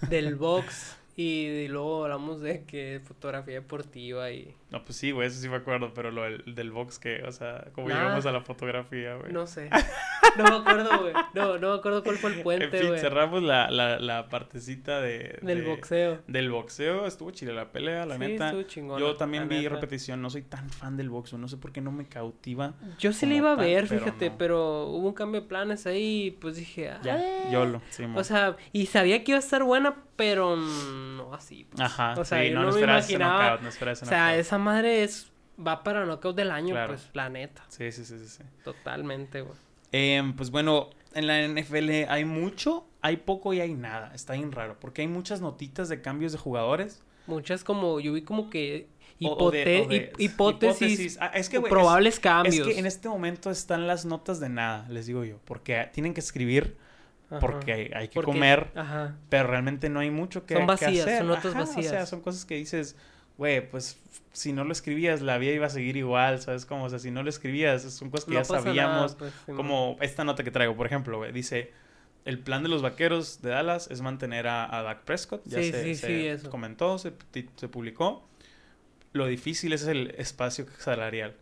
[0.08, 5.38] del box y, luego hablamos de que fotografía deportiva y No, pues sí, güey, eso
[5.40, 7.96] sí me acuerdo, pero lo del, del box que, o sea, como Nah.
[7.96, 9.32] llegamos a la fotografía, güey.
[9.32, 9.68] no sé.
[10.38, 11.12] No me acuerdo, güey.
[11.34, 12.98] No, no me acuerdo cuál fue el en puente, fin, güey.
[13.00, 15.38] cerramos la, la, la partecita de...
[15.42, 16.20] Del de- boxeo.
[16.26, 18.46] Del boxeo, estuvo chile la pelea, la Sí, neta.
[18.46, 19.68] estuvo chingona, Yo también vi neta.
[19.74, 22.72] repetición, no soy tan fan del boxeo, no sé por qué no me cautiva.
[22.98, 24.38] Yo sí le iba a ver, pero fíjate, no.
[24.38, 27.50] pero hubo un cambio de planes ahí y pues dije, Ya, "Ah".
[27.50, 30.56] YOLO, sí, O sea, y sabía que iba a estar buena, pero
[31.12, 31.64] no así.
[31.64, 31.80] pues.
[31.80, 33.42] Ajá, o sea, sí, yo no, no, no me imaginaba.
[33.42, 34.40] knockout, no o sea, knockout.
[34.40, 35.30] esa madre es
[35.64, 36.94] va para knockout del año, Claro.
[36.94, 37.64] pues, la neta.
[37.68, 38.42] Sí, sí, sí, sí, sí.
[38.64, 39.56] Totalmente, güey.
[39.92, 44.12] Em, pues bueno, en la NFL hay mucho, hay poco y hay nada.
[44.14, 47.02] Está bien raro, porque hay muchas notitas de cambios de jugadores.
[47.26, 48.88] Muchas como, yo vi como que
[49.22, 52.66] o- o de- hipote- o de- hipótesis, Ah, es que, probables es- cambios.
[52.66, 56.14] Es que en este momento están las notas de nada, les digo yo, porque tienen
[56.14, 56.76] que escribir,
[57.32, 57.40] Ajá.
[57.40, 59.16] porque hay, hay que Porque- comer, Ajá.
[59.28, 61.18] pero realmente no hay mucho que, Son que vacías, hacer.
[61.18, 62.08] son notas Ajá, O sea, vacías.
[62.08, 62.96] son cosas que dices,
[63.38, 63.98] güey, pues
[64.32, 66.64] si no lo escribías, la vida iba a seguir igual, ¿sabes?
[66.66, 69.12] Como, o sea, si no lo escribías, son cosas que No ya sabíamos.
[69.12, 71.72] nada, pues, sí, como esta nota que traigo, por ejemplo, güey, dice,
[72.24, 75.42] el plan de los vaqueros de Dallas es mantener a, a Dak Prescott.
[75.44, 76.50] Ya Sí, se, sí, se eso.
[76.50, 77.10] comentó, se,
[77.68, 78.26] publicó.
[79.12, 81.34] Lo difícil es el espacio salarial.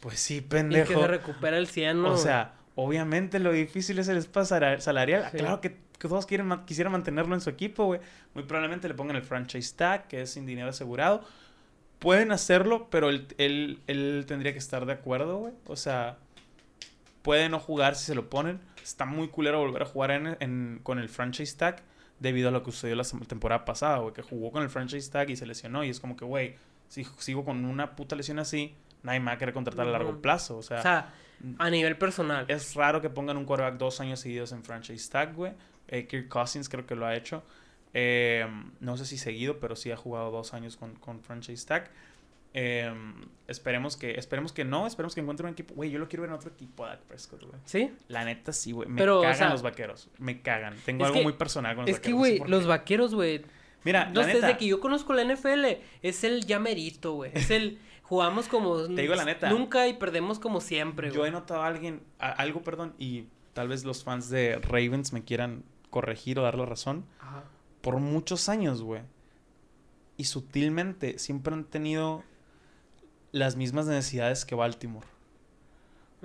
[0.00, 1.00] Pues sí, Y que pendejo.
[1.00, 2.12] se recupera el 100, ¿no?
[2.12, 5.28] O sea, obviamente lo difícil es el espacio sala- salarial.
[5.32, 5.38] Sí.
[5.38, 8.00] Claro que que todos quieren, quisieran mantenerlo en su equipo, güey.
[8.34, 11.24] Muy probablemente le pongan el franchise tag, que es sin dinero asegurado.
[12.00, 15.54] Pueden hacerlo, pero él, él, él tendría que estar de acuerdo, güey.
[15.66, 16.18] O sea,
[17.22, 18.60] puede no jugar si se lo ponen.
[18.82, 21.82] Está muy culero volver a jugar en, en- con el franchise tag
[22.20, 24.12] debido a lo que sucedió la temporada pasada, güey.
[24.12, 25.82] Que jugó con el franchise tag y se lesionó.
[25.82, 26.56] Y es como que, güey,
[26.88, 30.20] si sigo con una puta lesión así, nadie me va a querer contratar a largo
[30.20, 30.58] plazo.
[30.58, 31.14] O sea, O sea,
[31.58, 32.44] a nivel personal.
[32.48, 35.52] es raro que pongan un quarterback dos años seguidos en franchise tag, güey.
[35.88, 37.42] Eh, Kirk Cousins creo que lo ha hecho.
[37.94, 38.46] Eh,
[38.80, 41.90] no sé si seguido, pero sí ha jugado dos años con, con franchise tag.
[42.58, 42.90] Eh,
[43.48, 45.74] esperemos que esperemos que no, esperemos que encuentre un equipo.
[45.74, 47.60] Güey, yo lo quiero ver en otro equipo, Dak Prescott, güey.
[47.66, 47.92] ¿Sí?
[48.08, 48.88] La neta sí, güey.
[48.88, 50.08] Me Pero, o cagan sea, los vaqueros.
[50.18, 50.74] Me cagan.
[50.86, 52.20] Tengo es algo que- muy personal con los Es que, vaqueros.
[52.20, 53.42] no sé güey, los vaqueros, güey.
[53.84, 57.30] Mira, No la sé, neta, desde que yo conozco la NFL, es el llamerito, güey.
[57.34, 57.78] Es el.
[58.08, 58.82] Jugamos como.
[58.84, 59.50] Te digo la neta.
[59.50, 61.28] Nunca y perdemos como siempre, yo güey.
[61.28, 65.24] he notado a alguien, a- algo, perdón, y tal vez los fans de Ravens me
[65.24, 67.04] quieran corregir o dar la razón.
[67.20, 67.44] Ajá.
[67.80, 69.02] por muchos años, güey.
[70.16, 72.24] Y sutilmente siempre han tenido
[73.32, 75.06] las mismas necesidades que Baltimore.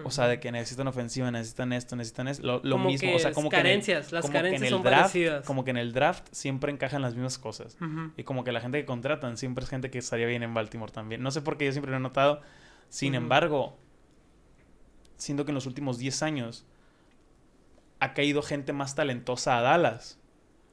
[0.03, 2.47] O sea, de que necesitan ofensiva, necesitan esto, necesitan esto.
[2.47, 4.37] Lo, lo Como mismo, que o sea, como que en el- carencias, las como que
[4.37, 5.45] en carencias el son draft, parecidas.
[5.45, 7.77] Como que en el draft siempre encajan las mismas cosas.
[8.17, 10.91] Y como que la gente que contratan siempre es gente que estaría bien en Baltimore
[10.91, 11.21] también.
[11.21, 12.41] No sé por qué yo siempre lo he notado.
[12.89, 13.77] Sin embargo,
[15.17, 16.65] siento que en los últimos 10 años
[17.99, 20.19] ha caído gente más talentosa a Dallas,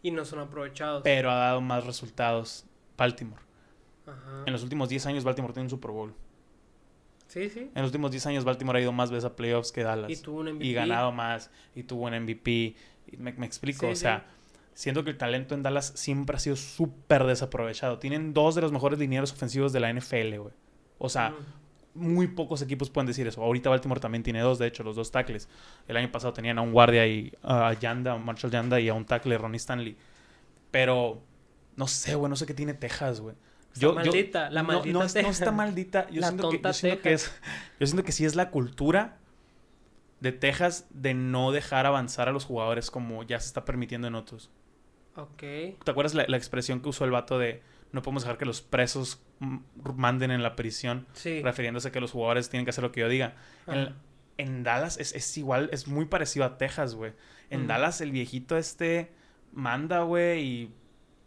[0.02, 1.02] Y no son aprovechados.
[1.02, 2.64] pero ha dado más resultados
[2.96, 3.42] Baltimore.
[4.06, 4.44] Ajá.
[4.46, 6.14] En los últimos 10 años Baltimore tiene un Super Bowl.
[7.28, 7.70] Sí, sí.
[7.74, 10.10] En los últimos 10 años Baltimore ha ido más veces a playoffs que Dallas.
[10.10, 10.64] Y tuvo un MVP.
[10.64, 11.50] Y ganado más.
[11.74, 12.74] Y tuvo un MVP.
[13.18, 13.86] Me, me explico.
[13.86, 14.60] Sí, o sea, sí.
[14.74, 17.98] siento que el talento en Dallas siempre ha sido súper desaprovechado.
[17.98, 20.54] Tienen dos de los mejores linieros ofensivos de la NFL, güey.
[20.98, 21.34] O sea,
[21.94, 23.42] muy pocos equipos pueden decir eso.
[23.42, 25.48] Ahorita Baltimore también tiene dos, de hecho, los dos tackles.
[25.86, 28.94] El año pasado tenían a un guardia y a Yanda, a Marshall Yanda y a
[28.94, 29.96] un tackle, Ronnie Stanley.
[30.70, 31.20] Pero
[31.76, 33.36] no sé, güey, no sé qué tiene Texas, güey.
[33.74, 36.08] Está maldita, la no- maldita no, no está maldita.
[36.10, 37.22] Yo La siento, que, yo siento que es.
[37.24, 37.40] Texas.
[37.80, 39.18] Yo siento que sí es la cultura
[40.20, 44.14] de Texas de no dejar avanzar a los jugadores como ya se está permitiendo en
[44.16, 44.50] otros.
[45.14, 45.38] Ok.
[45.38, 48.60] ¿Te acuerdas la, la expresión que usó el vato de no podemos dejar que los
[48.60, 51.06] presos manden en la prisión?
[51.12, 51.40] Sí.
[51.42, 53.34] refiriéndose a que los jugadores tienen que hacer lo que yo diga.
[54.36, 57.12] En, Dallas es, es igual, es muy parecido a Texas, güey.
[57.50, 57.66] En.
[57.66, 59.10] Dallas el viejito este
[59.52, 60.72] manda, güey, y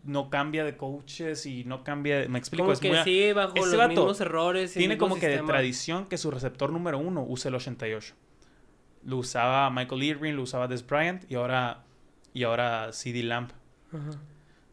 [0.03, 2.97] no cambia de coaches y no cambia, de- me explico, Como es que muy...
[3.03, 4.73] sí, bajo ese los mismos errores.
[4.73, 8.13] Tiene mismo como que de tradición que su receptor número uno use el 88.
[9.05, 11.83] Lo usaba Michael Irving, lo usaba Des Bryant y ahora,
[12.33, 13.51] y ahora CD Lamp.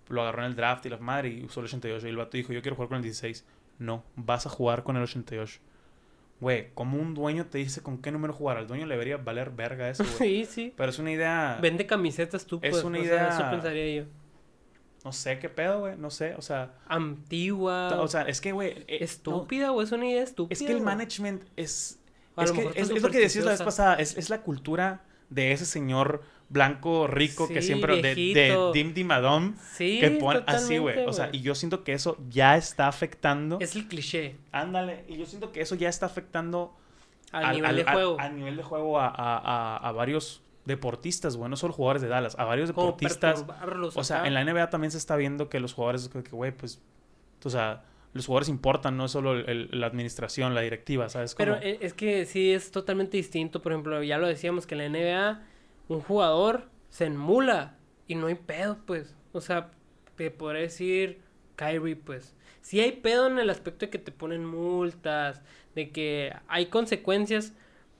[0.09, 2.07] Lo agarró en el draft y la madre y usó el 88.
[2.07, 3.45] Y el vato dijo, yo quiero jugar con el 16.
[3.79, 5.61] No, vas a jugar con el 88.
[6.41, 9.51] Güey, como un dueño te dice con qué número jugar, al dueño le debería valer
[9.51, 10.45] verga eso, güey.
[10.45, 10.75] Sí, sí.
[10.77, 12.85] Pero es una idea, Vende camisetas tú, Es pues.
[12.85, 14.09] una sea, idea- eso pensaría yo.
[15.09, 17.99] No sé qué pedo, güey, no sé, o sea, Antigua.
[18.01, 20.53] o sea, es que, güey, eh, estúpida, o es una idea estúpida.
[20.53, 20.85] es que el güey.
[20.85, 21.99] management es,
[22.37, 24.19] A es, lo que, mejor es, está es lo que decías la vez pasada, es,
[24.19, 28.71] es la cultura de ese señor blanco rico que siempre, de, de.
[28.75, 32.57] Dim Dimadom, Sí, que pone así, güey, o sea, y yo siento que eso ya
[32.59, 34.37] está afectando, Es el cliché.
[34.53, 36.77] ándale, y yo siento que eso ya está afectando
[37.33, 38.17] Al, nivel de juego.
[38.21, 42.09] A, nivel de juego a, a- a- a varios deportistas, güey, no solo jugadores de
[42.09, 43.45] Dallas, a varios deportistas.
[43.97, 44.29] O sea, acá.
[44.29, 46.81] en la NBA también se está viendo que los jugadores, que, güey, pues,
[47.45, 51.35] o sea, los jugadores importan, no es solo el- el- la administración, la directiva, ¿sabes?
[51.35, 53.61] Pero e- es que sí es totalmente distinto.
[53.63, 55.43] Por ejemplo, ya lo decíamos que en la NBA
[55.89, 57.75] un jugador se enmula
[58.07, 59.15] y no hay pedo, pues.
[59.33, 59.71] O sea,
[60.17, 61.21] te podré decir
[61.57, 62.35] Kyrie, pues.
[62.63, 65.43] Sí hay pedo en el aspecto de que te ponen multas,
[65.75, 67.53] de que hay consecuencias,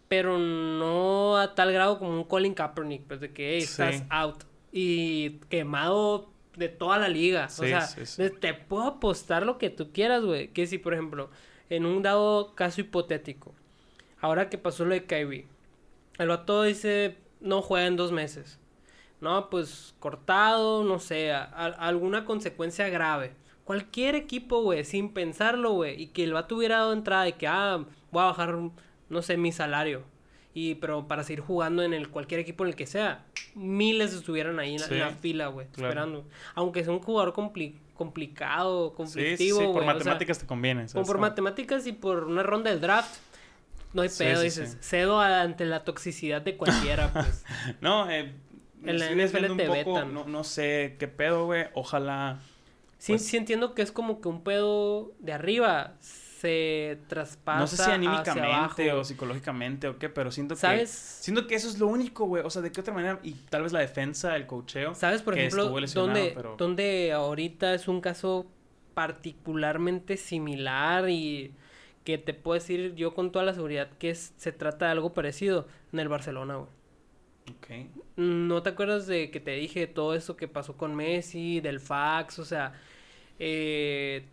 [0.09, 3.67] pero no a tal grado como un Colin Kaepernick, pues de que hey, Sí.
[3.83, 7.49] estás out y quemado de toda la liga.
[7.49, 10.49] Sí, o sea, sí, te puedo apostar lo que tú quieras, güey.
[10.49, 11.31] Que si, por ejemplo,
[11.71, 13.55] en un dado caso hipotético,
[14.21, 15.47] ahora que pasó lo de Kyrie,
[16.19, 18.59] el vato dice, no juega en dos meses.
[19.21, 23.33] No, pues cortado, no sé, a- a- alguna consecuencia grave.
[23.65, 27.47] Cualquier equipo, güey, sin pensarlo, güey, y que el vato hubiera dado entrada de que,
[27.47, 28.57] ah, voy a bajar,
[29.09, 30.03] no sé, mi salario.
[30.55, 34.59] Y, pero para seguir jugando en el cualquier equipo en el que sea, miles estuvieran
[34.59, 35.89] ahí en, la- en la fila, güey, claro.
[35.89, 36.25] esperando.
[36.55, 40.47] Aunque sea un jugador compli- complicado, sí, sí, conflictivo, sí, por o sea, matemáticas te
[40.47, 40.89] conviene.
[40.89, 41.07] ¿sabes?
[41.07, 43.19] por matemáticas y por una ronda del draft,
[43.93, 44.77] no hay pedo, dices.
[44.81, 47.45] Cedo a- ante la toxicidad de cualquiera, pues.
[47.81, 48.35] No, eh,
[48.85, 50.13] En la NFL te vetan.
[50.15, 51.67] No, no sé qué pedo, güey.
[51.75, 52.41] Ojalá.
[52.99, 55.95] Sí, Pues- sí entiendo que es como que un pedo de arriba.
[56.41, 60.81] Se traspasa No sé si anímicamente o psicológicamente o qué, pero siento ¿Sabes?
[61.19, 62.43] que siento que eso es lo único, güey.
[62.45, 64.95] O sea, de qué otra manera y tal vez la defensa, el cocheo.
[64.95, 65.73] ¿Sabes, por ejemplo,
[66.35, 68.47] pero- dónde ahorita es un caso
[68.95, 71.53] particularmente similar y
[72.05, 75.13] que te puedo decir yo con toda la seguridad que es- se trata de algo
[75.15, 76.69] parecido en el Barcelona, güey.
[77.51, 77.89] Ok.
[78.17, 82.39] ¿No te acuerdas de que te dije todo eso que pasó con Messi, del fax?
[82.39, 82.75] O sea,
[83.39, 84.27] eh,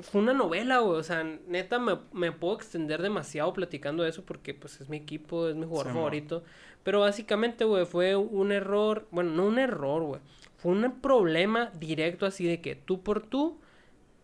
[0.00, 0.98] fue una novela, güey.
[0.98, 4.96] O sea, neta, me, me puedo extender demasiado platicando de eso porque, pues, es mi
[4.96, 6.44] equipo, es mi jugador Sí, favorito.
[6.82, 9.06] Pero básicamente, güey, fue un error.
[9.10, 10.20] Bueno, no un error, güey.
[10.56, 13.60] Fue un problema directo así de que tú por tú,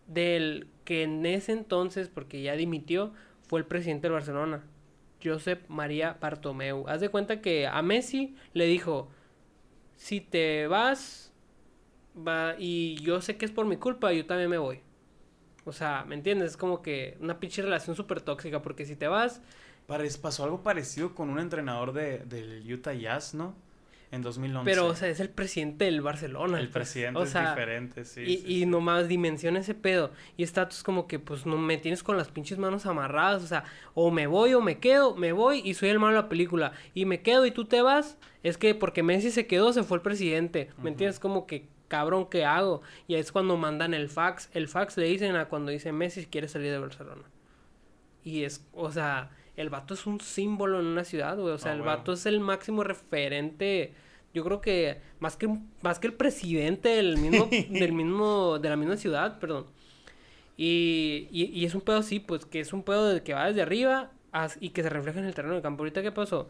[0.07, 3.13] del que en ese entonces, porque ya dimitió,
[3.47, 4.63] fue el presidente del Barcelona.
[5.23, 6.87] Josep María Bartomeu.
[6.87, 9.09] Haz de cuenta que a Messi le dijo,
[9.95, 11.33] si te vas,
[12.15, 14.81] va, y yo sé que es por mi culpa, yo también me voy.
[15.69, 16.51] O sea, ¿me entiendes?
[16.51, 19.41] Es como que una pinche relación súper tóxica, porque si te vas,
[20.21, 23.55] pasó algo parecido con un entrenador de, del Utah Jazz, ¿no?
[24.11, 24.65] En 2011.
[24.65, 26.57] pero, o sea, es el presidente del Barcelona.
[26.59, 26.73] el pues.
[26.73, 28.21] presidente O es sea, diferente, sí.
[28.21, 28.65] y, sí, y sí.
[28.65, 30.09] nomás dimensiona ese pedo.
[30.35, 33.43] Y estatus como que, pues, no me tienes con las pinches manos amarradas.
[33.43, 36.23] O sea, o me voy o me quedo, me voy y soy el malo de
[36.23, 36.71] la película.
[36.95, 38.17] Y me quedo y tú te vas.
[38.41, 40.71] Es que porque Messi se quedó, se fue el presidente.
[40.81, 41.19] ¿Me entiendes?
[41.19, 42.81] Como que, cabrón, ¿qué hago?
[43.07, 44.49] Y es cuando mandan el fax.
[44.53, 47.23] El fax le dicen a cuando dice Messi quiere salir de Barcelona.
[48.23, 51.53] Y es, o sea, el vato es un símbolo en una ciudad, güey.
[51.53, 53.93] O sea, Ah, el vato es el máximo referente.
[54.33, 55.49] Yo creo que más que
[55.81, 59.65] más que el presidente del mismo, del mismo, de la misma ciudad, perdón.
[60.55, 63.47] Y, y, y es un pedo así, pues que es un pedo de que va
[63.47, 64.11] desde arriba
[64.59, 65.81] y que se refleja en el terreno de campo.
[65.83, 66.49] Ahorita, ¿qué pasó?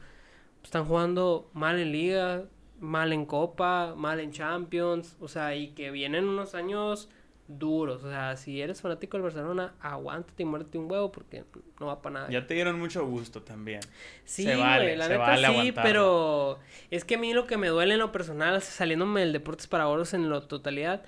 [0.63, 2.43] Están jugando mal en liga,
[2.79, 7.09] mal en copa, mal en Champions, o sea, y que vienen unos años
[7.47, 8.03] duros.
[8.03, 11.43] O sea, si eres fanático del Barcelona, aguántate y muérete un huevo porque
[11.79, 12.29] no va para nada.
[12.29, 13.81] Ya te dieron mucho gusto también.
[14.23, 15.81] Sí, Se vale, la se neta vale sí, aguantarlo.
[15.83, 16.59] pero
[16.91, 19.87] es que a mí lo que me duele en lo personal, saliéndome del Deportes para
[19.87, 21.03] Oros en la totalidad,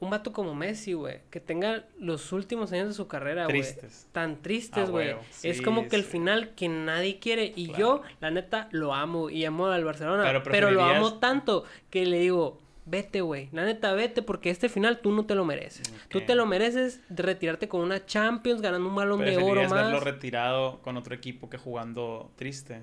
[0.00, 4.08] un vato como Messi, güey, que tenga los últimos años de su carrera, güey, Tristes.
[4.12, 5.08] tan tristes, Ah, güey.
[5.08, 5.20] huevo.
[5.42, 6.10] es como que el sí.
[6.10, 7.78] final que nadie quiere y Claro.
[7.78, 12.06] yo, la neta, lo amo y amo al Barcelona, Pero pero, lo amo tanto que
[12.06, 15.92] le digo, vete, güey, la neta, vete porque este final tú no te lo mereces.
[16.08, 19.72] Tú te lo mereces de retirarte con una Champions, ganando un balón de oro más.
[19.72, 22.82] verlo retirado con otro equipo que jugando triste.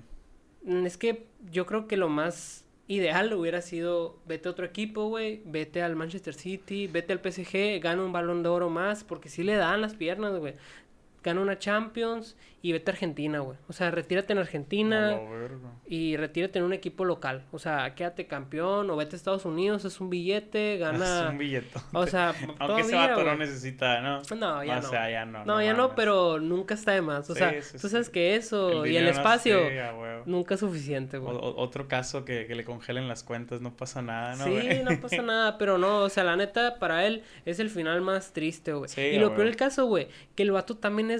[0.62, 5.08] Mm, Es que yo creo que lo más ideal hubiera sido vete a otro equipo,
[5.08, 9.28] güey, vete al Manchester City, vete al PSG, gana un balón de oro más, porque
[9.28, 10.54] sí le dan las piernas, güey.
[11.28, 13.56] Gana una Champions y vete a Argentina, güey.
[13.68, 15.18] O sea, retírate en Argentina
[15.86, 17.44] y retírate en un equipo local.
[17.52, 21.28] O sea, quédate campeón o vete a Estados Unidos, es un billete, Es gana...
[21.30, 21.78] un billete.
[21.92, 24.22] O sea, Aunque ese vato no necesita, ¿no?
[24.36, 24.88] No, ya O no.
[24.88, 25.44] sea, ya no.
[25.44, 27.28] No, ya no, pero nunca está de más.
[27.30, 27.88] O Sí, sea, sí, tú sí.
[27.90, 29.74] sabes que eso y el espacio sí,
[30.26, 31.36] nunca es suficiente, O- güey.
[31.36, 34.44] o- otro caso que, que le congelen las cuentas, no pasa nada, ¿no?
[34.44, 38.00] sí, no pasa nada, pero no, o sea, la neta, para él es el final
[38.00, 38.88] más triste, güey.
[38.88, 41.17] Sí, y lo peor del caso, güey, que el vato también es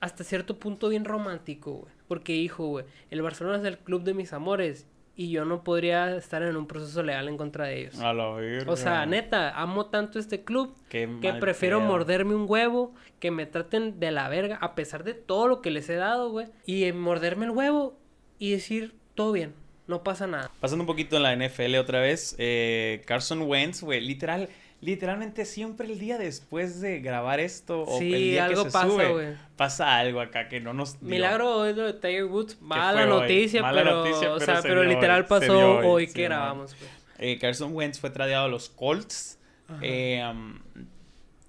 [0.00, 1.92] hasta cierto punto bien romántico, güey.
[2.08, 6.16] Porque, hijo, güey, el Barcelona es el club de mis amores y yo no podría
[6.16, 8.00] estar en un proceso legal en contra de ellos.
[8.00, 8.72] A la verga.
[8.72, 11.88] O sea, neta, amo tanto este club Qué que prefiero pedo.
[11.88, 15.70] morderme un huevo, que me traten de la verga, a pesar de todo lo que
[15.70, 16.46] les he dado, güey.
[16.66, 17.98] Y morderme el huevo
[18.38, 19.54] y decir, todo bien,
[19.86, 20.50] no pasa nada.
[20.60, 24.48] Pasando un poquito en la NFL otra vez, eh, Carson Wentz, güey, literal,
[24.82, 28.72] literalmente siempre el día después de grabar esto o Sí, el día algo que se
[28.74, 31.08] pasa, sube, pasa algo acá que no nos dio.
[31.08, 33.08] Milagro lo de Tiger Woods, mala hoy?
[33.08, 36.06] noticia, Mala pero, noticia, o pero sea, se pero dio literal hoy, pasó hoy, hoy,
[36.08, 36.76] que grabamos.
[37.18, 39.38] Eh, Carson Wentz fue tradeado a los Colts.
[39.80, 40.58] Eh, um,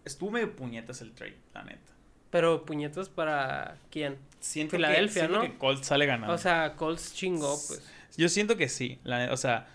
[0.05, 1.91] estuvo medio puñetas el trade, la neta.
[2.29, 4.17] Pero puñetas para quién?
[4.39, 5.41] Siento Filadelfia, que, siento ¿no?
[5.41, 6.33] que Colts sale ganando.
[6.33, 7.83] O sea, Colts chingó, pues.
[8.15, 9.67] yo siento que sí, la- o sea,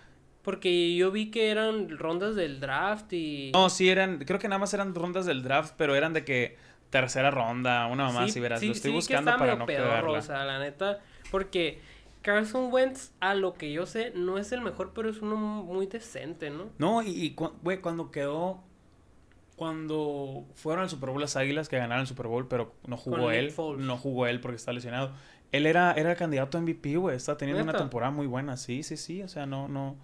[0.49, 3.51] Porque yo vi que eran rondas del draft y...
[3.53, 6.57] no, sí eran, creo que nada más eran rondas del draft, pero eran de que
[6.89, 9.55] tercera ronda, una mamá, Sí, si verás, sí, lo estoy sí vi que buscando para
[9.57, 10.13] no pedorro.
[10.13, 10.97] O sea, la neta,
[11.29, 11.79] porque
[12.23, 15.85] Carson Wentz, a lo que yo sé, no es el mejor, pero es uno muy
[15.85, 16.69] decente, ¿no?
[16.79, 18.63] No, y, y cu- cuando quedó.
[19.55, 23.17] Cuando fueron al Super Bowl las Águilas que ganaron el Super Bowl, pero no jugó
[23.17, 23.53] Con él.
[23.77, 25.11] No jugó él porque está lesionado.
[25.51, 27.15] Él era, era el candidato a MVP, güey.
[27.17, 28.55] Está teniendo una temporada muy buena.
[28.55, 29.21] Sí, sí, sí.
[29.21, 29.97] O sea, no, no.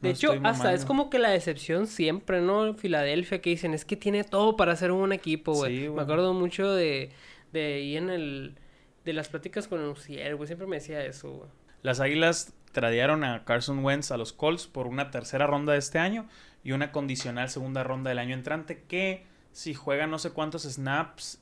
[0.00, 2.74] De no hecho, hasta es como que la decepción siempre, ¿no?
[2.74, 5.84] Filadelfia, que dicen, es que tiene todo para ser un buen equipo, güey.
[5.84, 7.10] Sí, Me acuerdo mucho de,
[7.52, 8.56] de ahí en el,
[9.04, 11.48] de las pláticas con Uciel, güey, siempre me decía eso, güey.
[11.82, 15.98] Las Águilas tradearon a Carson Wentz a los Colts por una tercera ronda de este
[15.98, 16.28] año
[16.62, 21.40] y una condicional segunda ronda del año entrante que si juega no sé cuántos snaps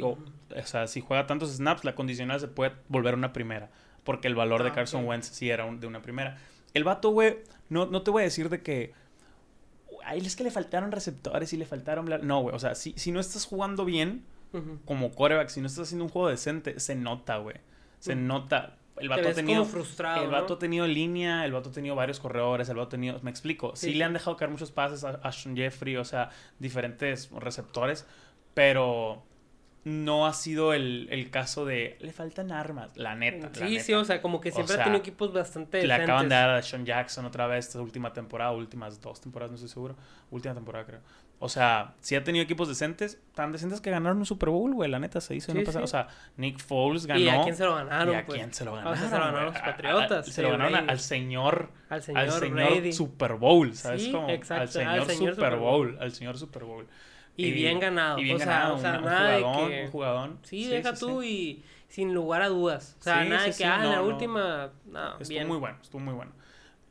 [0.00, 0.16] o,
[0.56, 3.70] o sea, si juega tantos snaps, la condicional se puede volver una primera.
[4.04, 5.04] Porque el valor de Ah, Carson.
[5.04, 6.38] Wentz sí era un- de una primera.
[6.72, 7.36] El vato, güey,
[7.72, 8.92] no, no te voy a decir de que.
[10.04, 12.04] Ay, es que le faltaron receptores y le faltaron.
[12.06, 12.18] bla-".
[12.18, 12.54] No, güey.
[12.54, 14.24] O sea, si, si no estás jugando bien
[14.84, 17.56] como coreback, si no estás haciendo un juego decente, se nota, güey.
[18.00, 18.76] Se nota.
[18.98, 19.64] El vato ha tenido.
[19.64, 20.32] frustrado, El ¿no?
[20.32, 23.30] vato ha tenido línea, el vato ha tenido varios corredores, el vato ha tenido, me
[23.30, 27.30] explico, sí, Sí, le han dejado caer muchos pases a Ashton Jeffrey, o sea, diferentes
[27.30, 28.06] receptores,
[28.52, 29.22] pero
[29.84, 33.48] no ha sido el, el caso de le faltan armas, la neta.
[33.48, 33.82] la Sí, neta.
[33.84, 36.04] sí, o sea, como que O siempre sea, ha tenido equipos bastante Le decentes.
[36.04, 39.54] acaban de dar a Sean Jackson otra vez esta última temporada, últimas dos temporadas, no
[39.56, 39.96] estoy seguro.
[40.30, 41.00] Última temporada, creo.
[41.40, 44.88] O sea, sí ha tenido equipos decentes, tan decentes que ganaron un Super Bowl, güey,
[44.88, 45.50] la neta se hizo.
[45.50, 45.84] Sí, no pasa- sí.
[45.84, 47.18] O sea, Nick Foles ganó.
[47.20, 48.14] ¿Y a quién se lo ganaron?
[48.14, 48.38] ¿Y a pues?
[48.38, 49.10] quién se lo O sea, ganaron?
[49.10, 50.26] se lo ganaron los A- a- Patriotas.
[50.28, 51.70] se lo ganaron al señor.
[51.88, 52.92] Al señor, al señor Brady.
[52.92, 55.98] Super Bowl, ¿sabes Sí, exacto, al señor, al señor Super Super Bowl, Bowl.
[56.00, 56.86] al señor Super Bowl.
[57.36, 58.18] Y bien ganado.
[58.18, 60.38] Y bien o sea, o un nada de que- un jugadón.
[60.42, 62.96] Sí, deja sí, tú y sin lugar a dudas.
[63.00, 64.06] O sea, nada de que, ah, no, la no.
[64.06, 65.48] última, no, Estuvo bien.
[65.48, 66.32] muy bueno, estuvo muy bueno.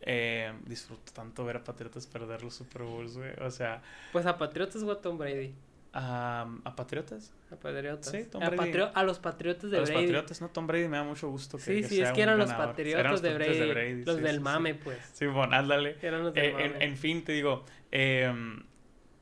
[0.02, 3.32] Eh, disfruto tanto ver a Patriotas perder los Super Bowls, güey.
[3.42, 5.54] O sea, Pues a Patriotas o a Tom Brady.
[5.94, 7.32] a, a Patriotas.
[7.52, 8.10] A Patriotas.
[8.10, 8.58] Sí, Tom a, Brady.
[8.72, 10.06] Patrio- a los Patriotas de a los Brady.
[10.06, 10.50] Patriotas, ¿no?
[10.50, 12.52] Tom Brady me da mucho gusto que, Sí, que sí, sea es que eran los.
[12.52, 14.40] Patriotas, los de, Brady, Los sí, del sí.
[14.42, 14.98] mame, pues.
[15.14, 15.98] Sí, bueno, ándale.
[16.02, 16.66] Eran los del Eh, mame.
[16.66, 18.34] en, en fin, te digo, eh,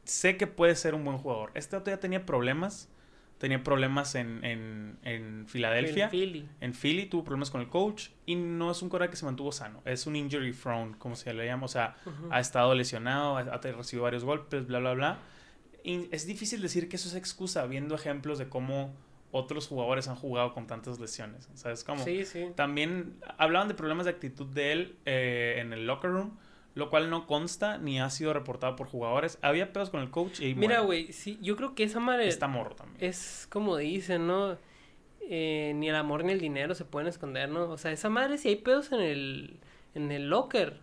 [0.10, 1.52] sé que puede ser un buen jugador.
[1.54, 2.90] Este otro ya tenía problemas.
[3.38, 6.06] Tenía problemas en, en, en Filadelfia.
[6.06, 6.50] En Philly.
[6.60, 9.54] En Philly tuvo problemas con el coach y no es un coreback que se mantuvo
[9.54, 9.82] sano.
[9.86, 11.64] Es un injury prone, como se le llama.
[11.64, 11.96] O sea,
[12.32, 15.20] ha estado lesionado, ha, ha recibido varios golpes, bla, bla, bla.
[15.86, 18.94] Y es difícil decir que eso es excusa viendo ejemplos de cómo
[19.32, 21.48] otros jugadores han jugado con tantas lesiones.
[21.54, 22.04] ¿Sabes cómo?
[22.04, 22.48] Sí, sí.
[22.56, 26.38] También hablaban de problemas de actitud de él eh, en el locker room,
[26.80, 29.38] lo cual no consta ni ha sido reportado por jugadores.
[29.42, 32.48] Había pedos con el coach y Mira, güey, sí, yo creo que esa madre está
[32.48, 32.98] morro también.
[33.04, 34.58] es como dicen, ¿no?
[35.32, 37.70] Eh, ni el amor ni el dinero se pueden esconder, ¿no?
[37.70, 39.60] O sea, esa madre si hay pedos en el,
[39.94, 40.80] en el locker.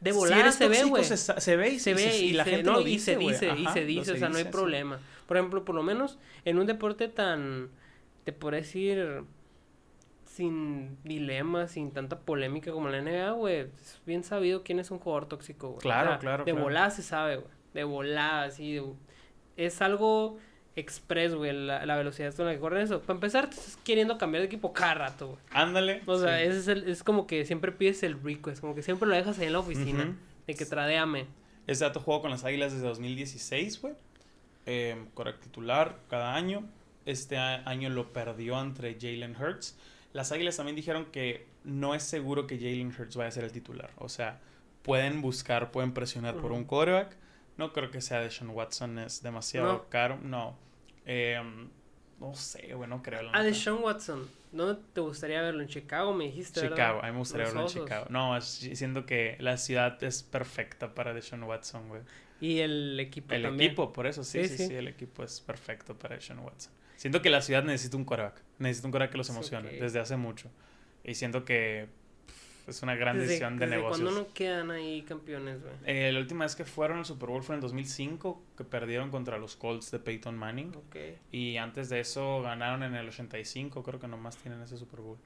[0.00, 1.02] De volada eres se ve, güey.
[1.02, 3.12] se, se ve y se y ve y, la se, gente no, lo y dice,
[3.12, 3.30] se güey.
[3.30, 4.50] dice, y se dice, o sea, no hay sí.
[4.50, 5.00] problema.
[5.26, 7.70] Por ejemplo, por lo menos en un deporte tan,
[8.22, 9.24] te puedo decir,
[10.38, 14.98] sin dilemas, sin tanta polémica como la NBA, güey, es bien sabido quién es un
[15.00, 15.80] jugador tóxico, güey.
[15.80, 16.64] Claro, claro, De claro.
[16.64, 17.48] volada se sabe, güey.
[17.74, 18.92] De volada, así, de-
[19.56, 20.38] es algo
[20.76, 23.00] express, güey, la, la velocidad con la que corren eso.
[23.00, 25.38] Para empezar, te estás queriendo cambiar de equipo cada rato, güey.
[25.50, 26.02] Ándale.
[26.06, 26.44] O sea, sí.
[26.44, 29.38] ese es, el- es como que siempre pides el request, como que siempre lo dejas
[29.40, 31.26] ahí en la oficina, de que tradeame.
[31.66, 33.94] Este dato jugó con las Águilas desde 2016, güey.
[34.66, 36.64] Eh, correcto titular cada año.
[37.06, 39.76] Este año lo perdió entre Jalen Hurts.
[40.12, 43.52] Las Águilas también dijeron que no es seguro que Jalen Hurts vaya a ser el
[43.52, 43.90] titular.
[43.96, 44.40] O sea,
[44.82, 47.16] pueden buscar, pueden presionar por un quarterback.
[47.56, 49.88] No creo que sea Deshaun Watson, es demasiado No.
[49.88, 50.18] caro.
[50.22, 50.56] No.
[51.04, 51.40] Eh,
[52.20, 53.22] no sé, güey, no creo.
[53.22, 53.44] la Ah, neta.
[53.44, 55.62] de Sean Watson, ¿dónde te gustaría verlo?
[55.62, 56.60] ¿En Chicago me dijiste?
[56.62, 56.76] verdad?
[56.76, 57.74] Chicago, a mí me gustaría Los verlo en.
[57.86, 58.06] Chicago.
[58.10, 62.02] No, es- siento que la ciudad es perfecta para Deshaun Watson, güey.
[62.40, 63.70] Y el equipo El también.
[63.70, 64.66] equipo, por eso, sí, Sí, sí, sí.
[64.68, 66.72] sí, el equipo es perfecto para Deshaun Watson.
[66.98, 70.16] Siento que la ciudad necesita un quarterback, necesita un quarterback que los emocione desde hace
[70.16, 70.50] mucho.
[71.04, 71.88] Y siento que
[72.26, 74.02] pff, es una gran ¿Desde, decisión de desde negocios.
[74.10, 75.74] cuándo no quedan ahí campeones, güey?
[75.86, 79.10] Eh, la última vez que fueron al Super Bowl fue en el 2005, que perdieron
[79.10, 80.74] contra los Colts de Peyton Manning.
[80.74, 80.96] Ok.
[81.30, 85.18] Y antes de eso ganaron en el 85, creo que nomás tienen ese Super Bowl.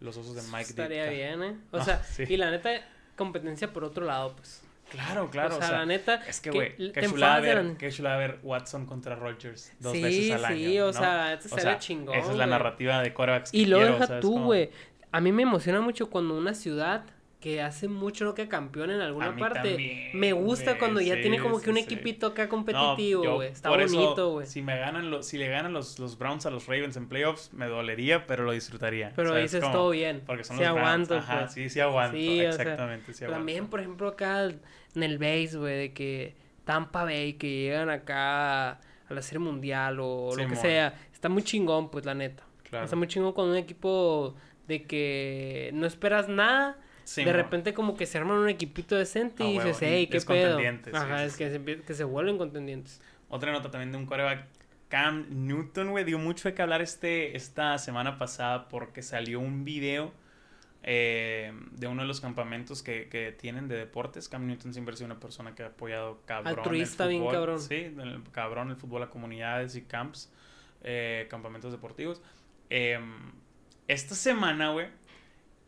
[0.00, 1.14] Los osos de Mike Estaría Ditka.
[1.14, 1.56] bien, ¿eh?
[1.70, 2.24] O Ah, sea, sí.
[2.28, 2.70] y la neta,
[3.16, 4.60] competencia por otro lado, pues.
[4.92, 5.56] Claro, claro.
[5.56, 6.22] o sea, la neta.
[6.26, 6.76] Es que, que güey,
[7.08, 10.44] chulada enfadas de ver, la- qué chulada ver Watson contra Rodgers dos sí, veces al
[10.44, 10.56] año.
[10.56, 10.92] sí, o ¿no?
[10.92, 12.14] sea, esto O sea, chingón.
[12.16, 13.12] Esa es la narrativa de
[13.50, 14.70] que Y quiero, deja ¿sabes tú, güey.
[15.10, 17.04] A mí me emociona mucho cuando una ciudad
[17.40, 19.70] que hace mucho no que campeón en alguna parte.
[19.70, 21.82] también, me gusta cuando ya sí, tiene como sí, que un sí.
[21.82, 23.48] equipito acá competitivo, güey.
[23.48, 24.46] Está por eso, bonito, güey.
[24.46, 27.52] Si me ganan los, si le ganan los, los Browns a los Ravens en playoffs,
[27.52, 29.12] me dolería, pero lo disfrutaría.
[29.16, 30.22] Pero ¿sabes dices todo bien.
[30.24, 31.10] Porque son sí los Browns.
[31.10, 31.52] aguanto, Ajá, pues.
[31.52, 32.16] sí, sí aguanto.
[32.16, 33.38] Sí, o sea, exactamente, sí aguanto.
[33.40, 34.48] También, por ejemplo, acá
[34.94, 39.98] en el base, güey, de que Tampa Bay, que llegan acá a la serie mundial
[40.00, 40.94] o lo que sea.
[41.12, 42.42] Está muy chingón, pues, la neta.
[42.64, 42.84] Claro.
[42.84, 44.34] Está muy chingón con un equipo
[44.68, 46.78] de que no esperas nada.
[47.04, 50.20] Sí, de repente como que se arman un equipito decente Ah, y dices, hey, qué
[50.20, 50.58] pedo.
[50.92, 53.00] Ajá, sí, es que se, empie- que se vuelven contendientes.
[53.28, 54.46] Otra nota también de un quarterback.
[54.88, 59.64] Cam Newton, güey, dio mucho de que hablar este, esta semana pasada porque salió un
[59.64, 60.12] video
[60.82, 64.28] eh, de uno de los campamentos que, que tienen de deportes.
[64.28, 67.60] Cam Newton siempre ha sido una persona que ha apoyado cabrón Altruista, el bien cabrón.
[67.60, 70.30] Sí, el cabrón el fútbol a comunidades y camps,
[70.82, 72.20] eh, campamentos deportivos.
[72.70, 72.98] Eh,
[73.86, 74.88] esta semana, güey,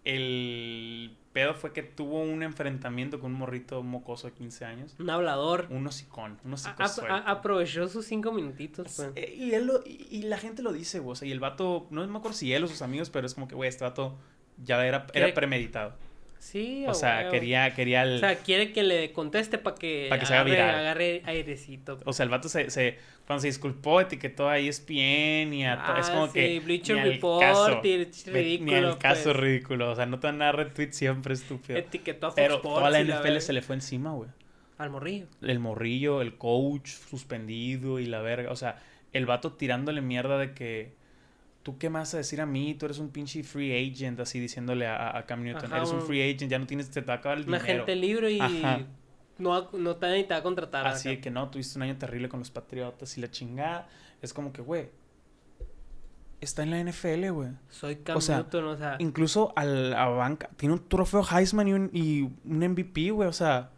[0.05, 4.95] el pedo fue que tuvo un enfrentamiento con un morrito mocoso de 15 años.
[4.99, 5.67] Un hablador.
[5.71, 9.11] Un hocicón, un a- aprovechó sus cinco minutitos, pues.
[9.17, 11.13] Eh, Y, él lo- y, y la gente lo dice, güey.
[11.13, 13.35] O sea, y el vato, no me acuerdo si él o sus amigos, pero es
[13.35, 14.17] como que, güey, este vato
[14.63, 15.95] ya era, era premeditado.
[16.39, 18.17] Sí, O sea, quería, quería el...
[18.17, 20.75] O sea, quiere que le conteste para que, Pa' que se haga agarre, viral.
[20.79, 21.99] agarre airecito.
[22.05, 25.97] O sea, el vato se, se cuando se disculpó, etiquetó a ESPN y a to-
[25.97, 29.37] es Ah, como sí, que Bleacher Report caso, ridículo, ni al caso pues.
[29.37, 31.79] ridículo, o sea, no te van a dar retweet siempre estúpido.
[31.79, 34.29] Etiquetó a Fox Pero Sports toda la NFL se le fue encima, güey.
[34.77, 35.27] Al morrillo.
[35.41, 38.83] El morrillo, el coach suspendido y la verga, o sea,
[39.15, 40.93] el vato tirándole mierda de que
[41.65, 44.87] tú qué vas a decir a mí, tú eres un pinche free agent así diciéndole
[44.87, 47.17] a, a Cam Newton, Ajá, eres un free agent, ya no tienes te va a
[47.17, 47.79] acabar el Una dinero.
[47.79, 48.81] gente libre y Ajá.
[49.39, 50.87] no, no te, te va a contratar.
[50.87, 51.23] Así acá.
[51.23, 53.89] que no, tuviste un año terrible con los Patriotas y la chingada.
[54.23, 54.91] Es como que, güey,
[56.41, 57.49] está en la NFL, güey.
[57.71, 61.73] Soy Cam o sea, Newton, o sea, Incluso a banca, tiene un trofeo Heisman y
[61.73, 63.71] un, y un MVP, güey, o sea,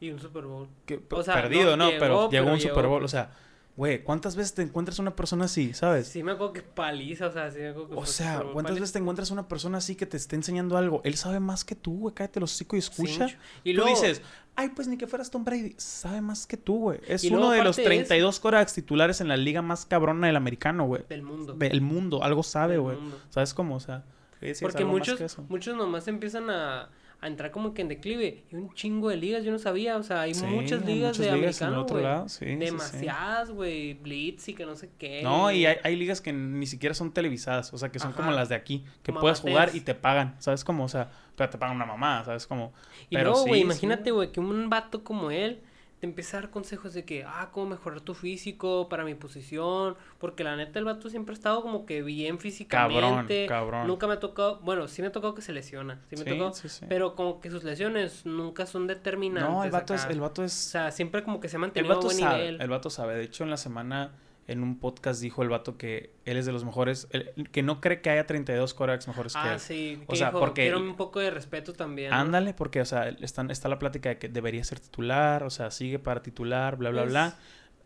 [0.00, 0.68] y un Super Bowl.
[0.86, 1.90] que, O sea, perdido, no ¿no?
[1.90, 3.32] llegó, pero llegó pero un llegó, Super Bowl, o sea,
[3.76, 6.06] güey, ¿cuántas veces te encuentras una persona así, sabes?
[6.08, 8.80] Sí me acuerdo que paliza, o sea, sí me acuerdo que O sea, ¿cuántas paliza.
[8.80, 11.00] veces te encuentras una persona así que te esté enseñando algo?
[11.04, 13.28] Él sabe más que tú, güey, cállate los hocico y escucha.
[13.28, 14.20] Sí, y Tú luego, dices,
[14.56, 15.74] ay, pues ni que fueras Tom Brady.
[15.78, 17.00] Sabe más que tú, güey.
[17.06, 20.26] Es uno de los aparte de eso- 32 corebacks titulares en la liga más cabrona
[20.26, 21.02] del americano, güey.
[21.08, 21.54] del mundo.
[21.54, 22.98] Del mundo, algo sabe, güey.
[23.30, 23.76] ¿Sabes cómo?
[23.76, 24.04] O sea,
[24.40, 25.44] sí, es Porque muchos, que eso.
[25.48, 26.90] muchos nomás empiezan a,
[27.22, 28.44] a entrar como que en declive.
[28.50, 29.96] Y un chingo de ligas, yo no sabía.
[29.96, 32.46] O sea, hay Sí, muchas ligas muchas de ligas americano, otro lado, sí.
[32.46, 33.94] Demasiadas, güey.
[33.94, 35.22] Blitz y que no sé qué.
[35.22, 38.30] No, y hay, hay ligas que ni siquiera son televisadas, o sea, que son como
[38.30, 40.84] las de aquí, que puedes jugar y te pagan, ¿sabes cómo?
[40.84, 42.72] O sea, pero te pagan una mamá, ¿sabes cómo?
[43.10, 45.60] Y Pero luego, güey, imagínate, güey, que un vato como él
[46.00, 49.96] te empieza a dar consejos de que, ah, cómo mejorar tu físico para mi posición.
[50.18, 53.46] Porque la neta, el vato siempre ha estado como que bien físicamente.
[53.46, 53.86] cabrón.
[53.86, 56.00] Nunca me ha tocado, bueno, sí me ha tocado que se lesiona.
[56.08, 56.54] Sí me Sí, tocó.
[56.54, 56.86] sí, sí.
[56.88, 59.50] Pero como que sus lesiones nunca son determinantes.
[59.52, 61.60] No, el vato es, el vato O es, sea, siempre como que se ha el
[61.60, 62.60] mantenido a buen sabe, nivel.
[62.62, 63.14] el vato sabe.
[63.16, 64.12] De hecho, en la semana,
[64.46, 67.80] en un podcast dijo el vato que él es de los mejores, el- que no
[67.80, 69.60] cree que haya 32 corebacks mejores que Ah, él.
[69.60, 70.02] sí.
[70.08, 72.10] O sea, dijo, porque- Quiero un poco de respeto también.
[72.10, 72.16] ¿no?
[72.16, 75.70] Ándale, porque, o sea, están, está la plática de que debería ser titular, o sea,
[75.70, 77.36] sigue para titular, bla, bla, Pues- bla.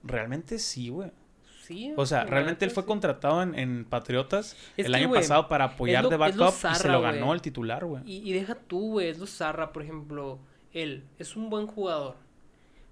[0.03, 1.11] Realmente sí, güey.
[1.63, 1.95] Sí.
[1.97, 2.87] O sea, realmente él fue sí.
[2.87, 6.75] contratado en, en Patriotas Es el que, año pasado para apoyar lo- de backup y
[6.75, 8.03] se lo ganó el titular, güey.
[8.05, 10.39] Y, y deja tú, güey, es lo zarra, por ejemplo,
[10.75, 12.17] él es un buen jugador,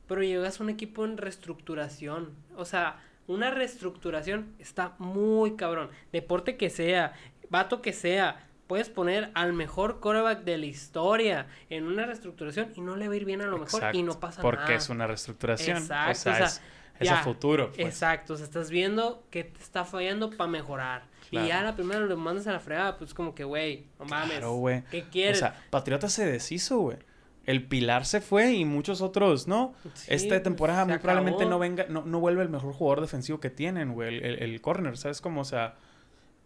[0.08, 2.30] pero llegas a un equipo en reestructuración.
[2.56, 2.96] O sea,
[3.26, 5.90] una reestructuración está muy cabrón.
[6.12, 7.12] Deporte que sea,
[7.50, 12.80] vato que sea, puedes poner al mejor quarterback de la historia en una reestructuración y
[12.80, 14.74] no le va a ir bien a lo mejor y no pasa Porque nada.
[14.74, 15.78] es una reestructuración.
[15.78, 16.62] Exacto, o sea, o sea, es,
[17.00, 17.70] es a futuro.
[17.72, 17.86] Pues.
[17.86, 21.04] Exacto, o sea, estás viendo que te está fallando para mejorar.
[21.30, 21.46] Claro.
[21.46, 24.32] Y ya la primera lo mandas a la fregada, pues como que, güey, no mames.
[24.38, 24.82] Claro, güey.
[24.90, 25.38] ¿Qué O quieres?
[25.38, 26.98] sea, Patriotas se deshizo, güey.
[27.44, 29.74] El Pilar se fue y muchos otros, ¿no?
[29.94, 33.40] Sí, Esta pues, temporada muy probablemente no venga, no, no vuelve el mejor jugador defensivo
[33.40, 34.16] que tienen, güey.
[34.16, 35.40] El, el, el corner, ¿sabes cómo?
[35.40, 35.76] O sea,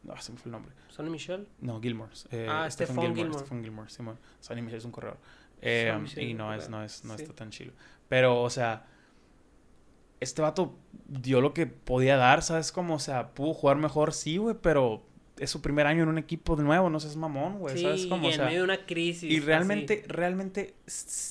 [0.02, 0.72] no, se me fue el nombre.
[0.88, 1.48] Sonny Michel.
[1.60, 2.12] No, Gilmore.
[2.30, 3.14] Eh, Ah, Stephen Gilmore.
[3.14, 3.38] Gilmore.
[3.40, 4.18] Stephen Gilmore, Simón.
[4.40, 5.18] Sonny Michel es un corredor.
[5.60, 7.22] Eh, y no es, no es, no sí.
[7.22, 7.72] está tan chilo.
[8.08, 8.86] Pero, o sea,
[10.20, 12.72] este vato dio lo que podía dar, ¿sabes?
[12.72, 15.02] Como, o sea, pudo jugar mejor, sí, güey, pero
[15.38, 18.06] es su primer año en un equipo de nuevo, no seas mamón, güey, sí, ¿sabes?
[18.06, 19.24] Como, y o en sea, medio de una crisis.
[19.30, 19.40] y así.
[19.46, 20.74] realmente, realmente,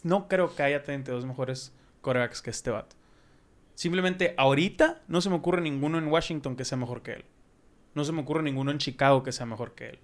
[0.03, 2.95] no creo que haya 32 mejores corebacks que este vato.
[3.73, 7.25] Simplemente, ahorita no se me ocurre ninguno en Washington que sea mejor que él.
[7.93, 9.99] No se me ocurre ninguno en Chicago que sea mejor que él.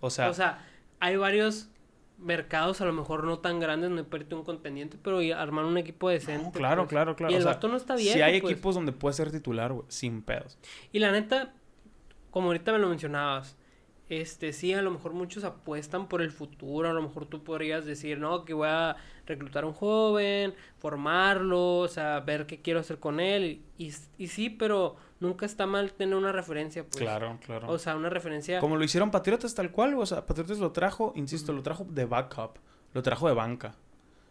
[0.00, 0.66] O sea, O sea,
[1.00, 1.68] hay varios
[2.18, 6.08] mercados, a lo mejor no tan grandes, no perdido un contendiente, pero armar un equipo
[6.08, 6.44] decente.
[6.44, 6.90] no, claro, pues.
[6.90, 7.32] claro, claro.
[7.32, 8.14] Y O el sea, vato no está bien.
[8.14, 8.52] si hay pues.
[8.52, 10.58] equipos donde puede ser titular, güey, sin pedos.
[10.92, 11.54] Y la neta,
[12.34, 13.56] como ahorita me lo mencionabas,
[14.08, 17.84] este sí, a lo mejor muchos apuestan por el futuro, a lo mejor tú podrías
[17.84, 22.80] decir, no, que voy a reclutar a un joven, formarlo, o sea, ver qué quiero
[22.80, 23.62] hacer con él.
[23.78, 26.96] Y, y sí, pero nunca está mal tener una referencia, pues.
[26.96, 27.70] claro, claro.
[27.70, 28.58] O sea, una referencia.
[28.58, 32.04] Como lo hicieron Patriotas tal cual, o sea, Patriotas lo trajo, insisto, lo trajo de
[32.04, 32.58] backup,
[32.94, 33.76] lo trajo de banca.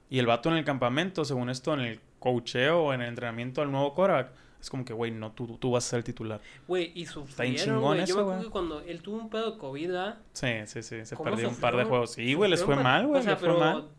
[0.09, 3.61] Y el vato en el campamento, según esto, en el cocheo o en el entrenamiento
[3.61, 4.33] al nuevo quarterback,
[4.63, 6.39] es como que, güey, no, tú, tú vas a ser el titular.
[6.69, 8.05] Güey, y sufrieron, chingón güey.
[8.05, 10.19] Yo me acuerdo que cuando él tuvo un pedo de COVID, ¿verdad?
[10.31, 12.13] Sí, sí, sí, se ¿Cómo perdió un par de juegos.
[12.13, 13.89] Sí, güey, les fue mal, güey, O sea, fue mal.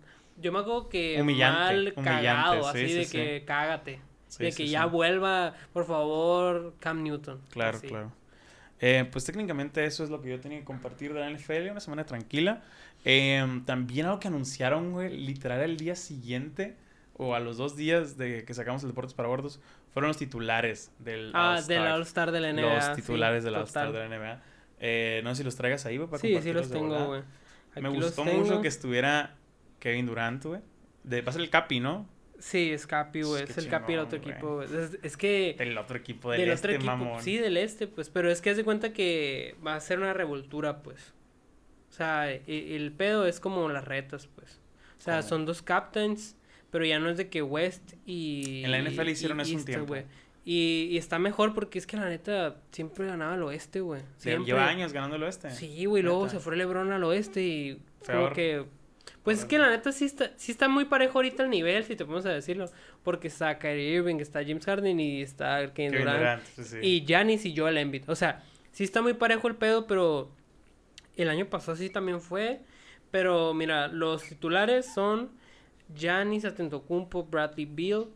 [0.40, 3.12] yo me acuerdo que Humillante, mal humillante, cagado, sí, así sí, de sí.
[3.12, 4.00] que cágate.
[4.38, 7.42] De que ya vuelva, por favor, Cam Newton.
[7.50, 7.86] Claro, Así.
[7.86, 8.10] claro.
[8.80, 11.80] Eh, pues técnicamente eso es lo que yo tenía que compartir de la NFL, una
[11.80, 12.62] semana tranquila.
[13.04, 16.74] Eh, también algo que anunciaron, güey, literal el día siguiente
[17.16, 19.60] o a los dos días de que sacamos el Deportes para Gordos,
[19.94, 21.82] fueron los titulares del Ah, All-Star.
[21.82, 22.74] del All-Star de la NBA.
[22.74, 23.54] Los sí, titulares del.
[23.54, 24.42] All-Star de la NBA.
[24.80, 27.22] Eh, no sé si los traigas ahí, güey, para Sí, sí los tengo, güey.
[27.76, 28.42] Me gustó tengo.
[28.42, 29.34] mucho que estuviera
[29.78, 30.60] Kevin Durant, güey.
[31.04, 32.06] De, va a ser el Capi, ¿no?
[32.38, 33.44] Sí, es Capi, güey.
[33.44, 34.62] Es el Capi del otro equipo.
[34.62, 35.54] Es, es que...
[35.56, 36.90] Del otro equipo del, del este, otro equipo.
[36.96, 37.22] mamón.
[37.22, 38.10] Sí, del este, pues.
[38.10, 41.14] Pero es que haz de cuenta que va a ser una revoltura, pues.
[41.90, 42.42] O sea, e-
[42.76, 44.60] el, pedo es como las retas, pues.
[44.98, 45.28] O sea, ¿Cómo?
[45.28, 46.36] son dos captains,
[46.74, 48.64] pero ya no es de que West y.
[48.64, 49.94] En la NFL hicieron eso un tiempo.
[50.44, 54.02] Y, y está mejor porque es que la neta siempre ganaba el oeste, güey.
[54.24, 55.52] Lleva años ganando el oeste.
[55.52, 58.32] Sí, güey, luego se fue LeBron al oeste y Peor.
[58.32, 58.64] que
[59.22, 61.94] pues es que la neta sí está sí está muy parejo ahorita el nivel, si
[61.94, 62.68] te podemos decirlo,
[63.04, 66.78] porque está Kyrie Irving, está James Harden y está Kevin Kevin Durant, Durant, sí, sí.
[66.82, 68.10] y Giannis y Joel Embiid.
[68.10, 70.32] O sea, sí está muy parejo el pedo, pero
[71.16, 72.62] el año pasado sí también fue,
[73.12, 75.30] pero mira, los titulares son
[75.94, 78.06] Giannis Antetokounmpo, Bradley Beal,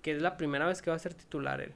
[0.00, 1.72] que es la primera vez que va a ser titular él.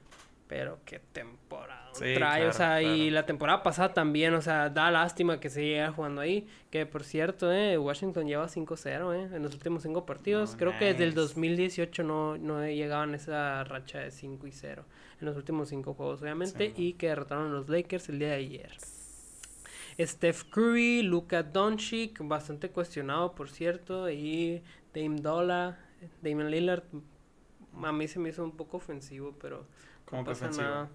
[0.49, 4.69] Pero qué temporada Sí, trae, claro, o sea, y la temporada pasada también, o sea,
[4.69, 6.47] da lástima que se llega jugando ahí.
[6.71, 10.55] Que por cierto, eh, Washington lleva 5-0 eh, en los últimos cinco partidos.
[10.57, 11.21] Creo que desde el nice.
[11.21, 14.85] 2018 no, no llegaban a esa racha de 5 y 0
[15.21, 18.29] en los últimos cinco juegos, obviamente, Sí, y que derrotaron a los Lakers el día
[18.29, 18.77] de ayer.
[19.99, 24.63] Steph Curry, Luka Doncic, bastante cuestionado, por cierto, y
[24.97, 25.77] Dame Dolla,
[26.23, 26.85] Damian Lillard,
[27.83, 29.67] a mí se me hizo un poco ofensivo, pero
[30.07, 30.69] ¿Cómo no pasa ofensivo?
[30.69, 30.89] nada.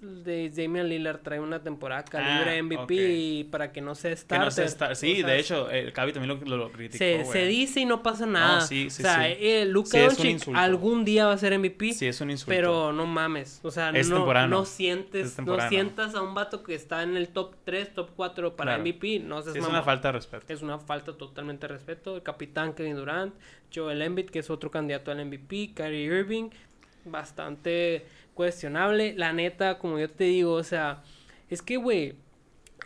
[0.00, 4.16] De Damian Lillard trae una temporada calibre Ah, MVP y para que no sea Que
[4.16, 4.44] starter.
[4.46, 7.80] no sé estar- Sí, de hecho, el Cavi también lo, lo, criticó, se, se dice
[7.80, 8.62] y no pasa nada.
[8.62, 9.34] sí, sí, o sea, sí.
[9.38, 11.92] eh, Luka Doncic algún día va a ser MVP.
[11.92, 12.48] Sí, es un insulto.
[12.50, 14.60] Pero no mames, o sea, Es no, temporano.
[14.60, 18.08] no sientes, Es no sientas a un vato que está en el top 3, top
[18.16, 18.82] 4 para Claro.
[18.82, 20.46] MVP, no seas es una falta de respeto.
[20.48, 22.16] Es una falta totalmente de respeto.
[22.16, 23.34] El capitán Kevin Durant,
[23.74, 26.48] Joel Embiid, que es otro candidato al MVP, Kyrie Irving,
[27.04, 29.14] bastante cuestionable.
[29.16, 31.02] La neta, como yo te digo, o sea,
[31.48, 32.14] es que, güey,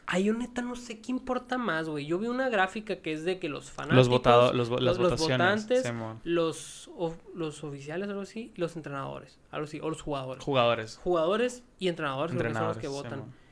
[0.06, 2.06] ahí yo neta no sé qué importa más, güey.
[2.06, 4.98] Yo vi una gráfica que es de que los fanáticos, Los votados, los, las los,
[4.98, 5.38] votaciones.
[5.38, 6.20] votantes, Simón.
[6.24, 10.42] los, of- los oficiales, algo así, los entrenadores, algo así, o los jugadores.
[10.44, 11.00] Jugadores.
[11.02, 13.04] Jugadores y entrenadores, creo que son los Entrenadores.
[13.04, 13.32] que votan.
[13.32, 13.44] Simón.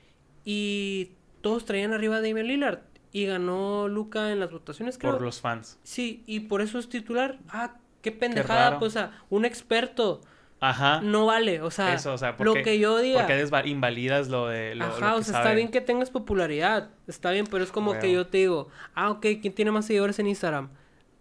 [0.44, 2.80] Y todos traían arriba a Damian Lillard.
[3.14, 5.12] Y ganó Luca en las votaciones, creo.
[5.12, 5.78] Por los fans.
[5.82, 7.38] Sí, y por eso es titular.
[7.50, 10.22] Ah, qué pendejada, pues, o sea, un experto
[10.64, 11.00] Ajá.
[11.02, 13.26] no vale, o sea, Eso, o sea, lo que yo diga.
[13.26, 16.90] Porque invalidas lo de lo, Ajá, lo o que sea, está bien que tengas popularidad,
[17.08, 20.20] está bien, pero es como que yo te digo, ah, ok, ¿quién tiene más seguidores
[20.20, 20.70] en Instagram?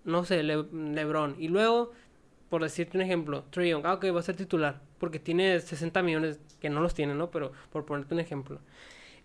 [0.04, 1.36] No sé, Le- LeBron.
[1.40, 1.92] Y luego,
[2.50, 6.04] por decirte un ejemplo, Trey Young, ah, ok, va a ser titular, porque tiene 60
[6.04, 7.32] millones, que no los tiene, ¿no?
[7.32, 8.60] Pero por ponerte un ejemplo.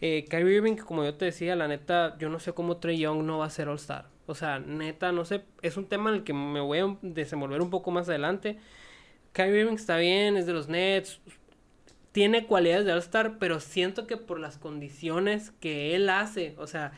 [0.01, 3.23] Eh, Kyrie Irving, como yo te decía, la neta, yo no sé cómo Trey Young
[3.25, 4.07] no va a ser All-Star.
[4.27, 7.61] O sea, neta, no sé, es un tema en el que me voy a desenvolver
[7.61, 8.59] un poco más adelante.
[9.37, 11.21] Kyrie Irving está bien, es de los Nets,
[12.13, 16.93] tiene cualidades de All-Star, pero siento que por las condiciones que él hace, o sea,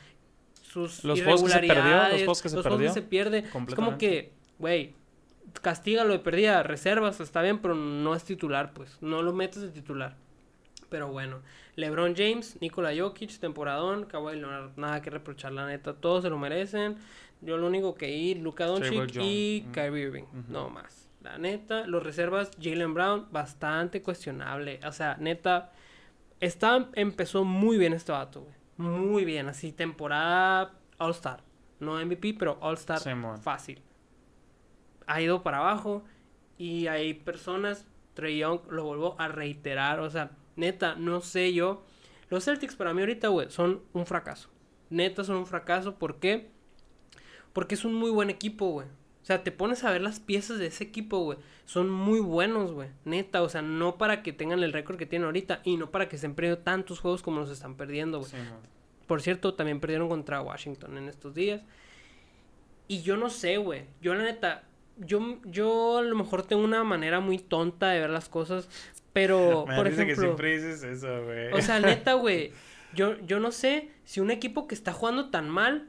[0.63, 3.03] sus Los juegos que se perdió, los irregularidades, juegos que se los juegos perdió, se
[3.03, 4.31] pierde, es como que,
[4.61, 4.95] güey,
[5.63, 9.71] castígalo de perdida, reservas, está bien, pero no es titular, pues, no lo metes de
[9.71, 10.15] titular.
[10.91, 11.43] Pero bueno,
[11.75, 16.39] LeBron James, Nikola Jokic, temporadón, Kawhi Leonard, nada que reprochar, la neta, todos se lo
[16.39, 16.99] merecen.
[17.41, 19.67] Yo lo único que ir, Luka Doncic y.
[19.73, 20.45] Kyrie Irving, Ujú.
[20.49, 21.08] no más.
[21.29, 24.81] La neta, los reservas, Jalen Brown, bastante cuestionable.
[24.87, 25.73] O sea, neta,
[26.41, 28.55] está, empezó muy bien este vato, güey.
[28.79, 31.43] Muy bien, así, temporada All-Star.
[31.81, 33.03] No MVP, pero All-Star
[33.43, 33.83] fácil.
[35.07, 36.03] Ha ido para abajo
[36.57, 41.85] y hay personas, Trey Young lo vuelvo a reiterar, o sea, neta, no sé yo.
[42.31, 44.49] Los Celtics para mí ahorita, güey, son un fracaso.
[44.89, 46.49] Neta son un fracaso, ¿por qué?
[47.53, 48.87] Porque es un muy buen equipo, güey.
[49.29, 51.37] O sea, te pones a ver las piezas de ese equipo, güey.
[51.67, 52.89] Son muy buenos, güey.
[53.05, 56.09] Neta, o sea, no para que tengan el récord que tienen ahorita y no para
[56.09, 58.33] que se han perdido tantos juegos como los están perdiendo, güey.
[59.07, 61.61] Por cierto, también perdieron contra Washington en estos días.
[62.87, 63.85] Y yo no sé, güey.
[64.01, 64.65] Yo la neta,
[64.97, 68.67] yo, yo a lo mejor tengo una manera muy tonta de ver las cosas,
[69.13, 70.07] pero, Me por ejemplo...
[70.07, 71.53] que siempre dices eso, güey.
[71.53, 72.53] O sea, neta, güey.
[72.95, 75.87] Yo, yo no sé si un equipo que está jugando tan mal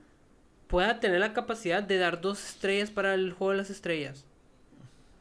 [0.69, 4.25] pueda tener la capacidad de dar dos estrellas para el juego de las estrellas.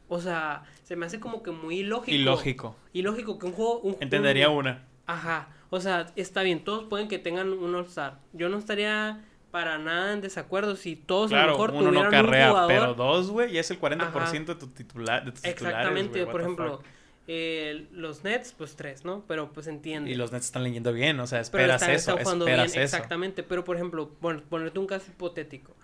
[0.07, 2.15] O sea, se me hace como que muy ilógico.
[2.15, 2.75] Ilógico.
[2.93, 3.79] Ilógico que un juego.
[3.81, 4.85] Un, Entendería un- una.
[5.07, 5.49] Ajá.
[5.71, 8.19] O sea, está bien, todos pueden que tengan un All-Star.
[8.33, 11.89] Yo no estaría para nada en desacuerdo si todos a lo Claro, mejor uno no
[11.89, 12.69] tuvieran carrea, un jugador.
[12.71, 14.53] pero dos, güey, ya es el 40% Ajá.
[14.53, 16.83] de tu titular, de tus titulares, Exactamente, por ejemplo.
[17.31, 19.23] Eh, los Nets, pues tres, ¿no?
[19.27, 20.09] Pero pues entiende.
[20.09, 22.81] Y los Nets están leyendo bien, o sea, Pero esperas eso, esperas bien, eso.
[22.81, 23.43] exactamente.
[23.43, 25.75] Pero, por ejemplo, bueno, ponerte un caso hipotético.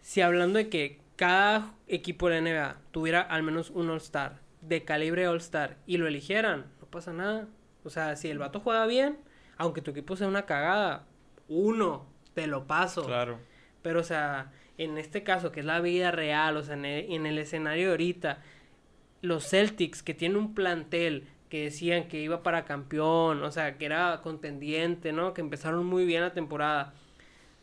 [0.00, 4.84] Si hablando de que cada equipo de la NBA tuviera al menos un All-Star, de
[4.84, 7.48] calibre All-Star, y lo eligieran, no pasa nada.
[7.82, 9.18] O sea, si el vato juega bien,
[9.56, 11.04] aunque tu equipo sea una cagada,
[11.48, 13.04] uno, te lo paso.
[13.06, 13.40] Claro.
[13.82, 17.12] Pero, o sea, en este caso, que es la vida real, o sea, en el,
[17.12, 18.40] en el escenario de ahorita,
[19.22, 23.84] los Celtics, que tienen un plantel que decían que iba para campeón, o sea, que
[23.84, 25.34] era contendiente, ¿no?
[25.34, 26.94] Que empezaron muy bien la temporada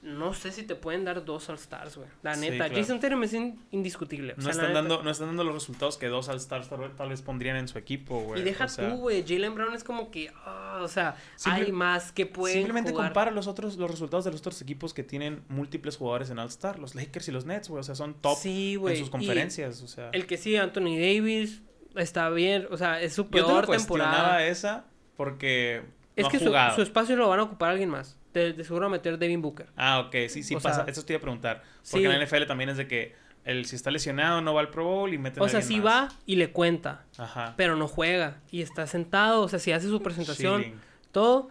[0.01, 2.07] no sé si te pueden dar dos All-Stars, güey.
[2.21, 3.33] La neta, Jason Tatum es
[3.71, 4.35] indiscutible.
[4.37, 7.67] no, están dando, no están dando los resultados que dos All-Stars tal, vez pondrían en
[7.67, 8.41] su equipo, güey.
[8.41, 9.25] Y deja tú, güey.
[9.27, 13.47] Jalen Brown es como que, ah, o sea, hay más que pueden Simplemente compara los
[13.47, 16.79] otros, los resultados de los otros equipos que tienen múltiples jugadores en All-Star.
[16.79, 17.79] Los Lakers y los Nets, güey.
[17.79, 20.09] O sea, son top en sus conferencias, o sea.
[20.13, 21.63] El que sí, Anthony Davis,
[21.95, 22.67] está bien.
[22.69, 24.45] O sea, es su peor Yo temporada.
[24.45, 24.85] esa
[25.15, 25.81] porque
[26.15, 29.41] es que su, su espacio lo van a ocupar alguien más de, seguro meter Devin
[29.41, 29.67] Booker.
[29.75, 30.85] Ah, ok, sí, sí pasa.
[30.87, 31.63] Eso te iba a preguntar.
[31.89, 33.15] Porque en la NFL también es de que
[33.45, 36.09] el, si está lesionado no va al Pro Bowl y mete O sea, sí va
[36.25, 37.05] y le cuenta.
[37.17, 37.53] Ajá.
[37.57, 38.37] Pero no juega.
[38.51, 40.73] Y está sentado, o sea, si hace su presentación,
[41.11, 41.49] todo.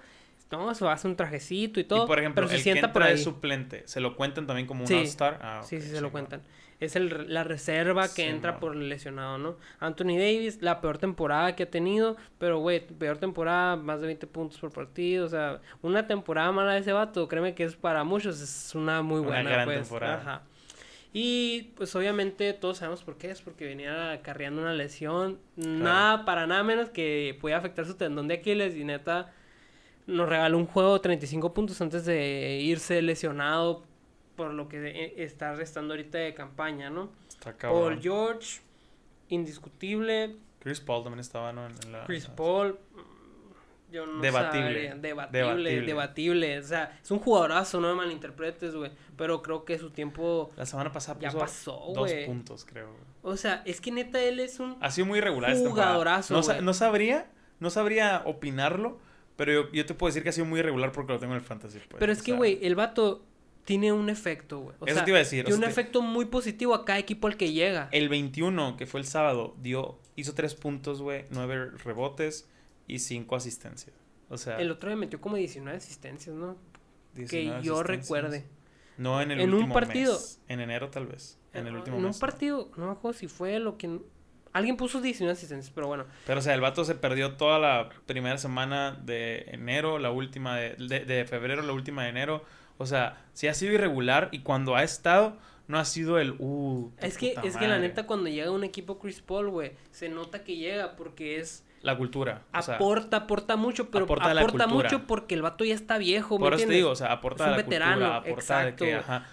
[0.51, 2.05] No, se hace un trajecito y todo.
[2.05, 4.84] Y por ejemplo, pero se el sienta que entra suplente, ¿se lo cuentan también como
[4.84, 5.41] un All-Star?
[5.43, 6.41] Ah, sí, sí, se lo cuentan
[6.81, 9.57] es el, la reserva que entra por el lesionado, ¿no?
[9.81, 14.27] Anthony Davis, la peor temporada que ha tenido, pero, güey, peor temporada, más de 20
[14.27, 18.05] puntos por partido, o sea, una temporada mala de ese vato, créeme que es para
[18.05, 19.81] muchos, es una muy buena, una gran pues.
[19.81, 20.16] temporada.
[20.16, 20.43] Ajá.
[21.12, 26.47] Y pues obviamente todos sabemos por qué, es porque venía carreando una lesión, nada, para
[26.47, 29.33] nada menos que podía afectar su tendón de Aquiles y neta
[30.07, 33.83] nos regaló un juego de 35 puntos antes de irse lesionado
[34.37, 37.11] por lo que eh, está restando ahorita de campaña, ¿no?
[37.28, 38.61] Está Paul George,
[39.28, 40.37] indiscutible.
[40.61, 41.66] Chris Paul también estaba, ¿no?
[41.66, 44.95] En la, Chris Paul, mm, yo no debatible.
[45.01, 45.80] debatible.
[45.82, 48.91] Debatible, O sea, es un jugadorazo, no me malinterpretes, güey.
[49.16, 50.51] Pero creo que su tiempo.
[50.57, 52.91] La semana pasada ya pasó dos puntos, creo.
[53.22, 54.76] O sea, es que neta él es un.
[54.80, 56.34] Ha sido muy regular jugadorazo.
[56.34, 58.99] No, no, sabría, no sabría opinarlo.
[59.37, 61.41] Pero yo, yo, te puedo decir que ha sido muy irregular porque lo tengo en
[61.41, 61.78] el fantasy.
[61.78, 61.99] Pues.
[61.99, 63.22] Pero es que, güey, el vato
[63.67, 64.77] tiene un efecto, güey.
[64.87, 65.45] Eso te iba a decir.
[65.45, 67.89] Tiene un efecto muy positivo a cada equipo al que llega.
[67.91, 72.49] El 21, que fue el sábado, dio, hizo tres puntos, güey, nueve rebotes
[72.87, 73.95] y cinco asistencias.
[74.31, 74.59] O sea.
[74.59, 76.57] El otro día metió como 19 asistencias, ¿no?
[77.29, 78.45] que yo recuerde.
[78.99, 80.19] No en el en un partido.
[80.49, 81.39] En enero, tal vez.
[81.53, 82.05] En, el último mes.
[82.05, 83.99] En un partido, no me acuerdo si fue lo que.
[84.53, 86.07] Alguien puso 19 asistencias, pero bueno.
[86.25, 90.57] Pero, o sea, el vato se perdió toda la primera semana de enero, la última
[90.57, 92.45] de, de febrero, la última de enero.
[92.79, 95.37] O sea, sí ha sido irregular y cuando ha estado,
[95.68, 96.91] no ha sido el uh.
[96.99, 100.45] Es que, es que la neta, cuando llega un equipo Chris Paul, güey, se nota
[100.45, 101.64] que llega porque es.
[101.83, 102.43] La cultura.
[102.53, 106.37] aporta, aporta mucho, pero aporta, mucho porque el vato ya está viejo.
[106.37, 108.85] Por eso te digo, o sea, aporta es un veterano, aporta exacto.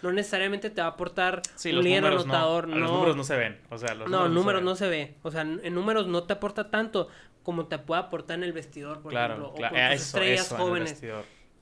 [0.03, 2.67] No necesariamente te va a aportar un líder anotador.
[2.67, 3.59] No, Los números no se ven.
[3.69, 5.15] O sea, los no, números, no, se ve.
[5.23, 7.07] O sea, en números no te aporta tanto
[7.43, 9.49] como te puede aportar en el vestidor, por ejemplo.
[9.49, 11.01] O con tus estrellas jóvenes.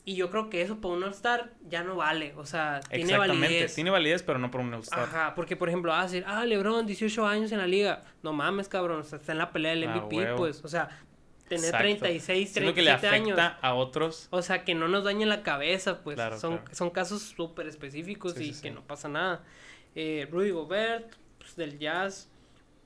[0.04, 2.34] Y yo creo que eso por un All-Star ya no vale.
[2.36, 3.74] O sea, tiene validez.
[3.74, 5.00] Tiene validez, pero no por un All-Star.
[5.00, 8.02] Ajá, porque por ejemplo, a decir, ah, LeBron, 18 años en la liga.
[8.22, 9.00] No mames, cabrón.
[9.00, 10.64] O sea, está en la pelea del MVP, pues.
[10.64, 10.88] O sea,
[11.48, 14.26] tener 36, 37 que le afecta a otros.
[14.30, 16.18] O sea, que no nos dañe la cabeza, pues.
[16.40, 19.44] son, son casos súper específicos y que no pasa nada.
[19.94, 22.28] Eh, Rudy Gobert, pues, del Jazz.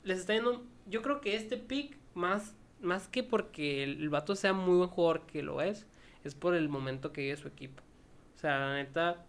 [0.03, 0.63] Les está yendo.
[0.85, 5.25] Yo creo que este pick, más, más que porque el vato sea muy buen jugador,
[5.25, 5.87] que lo es
[6.27, 7.83] es por el momento que vive su equipo.
[8.35, 9.25] O sea, la neta,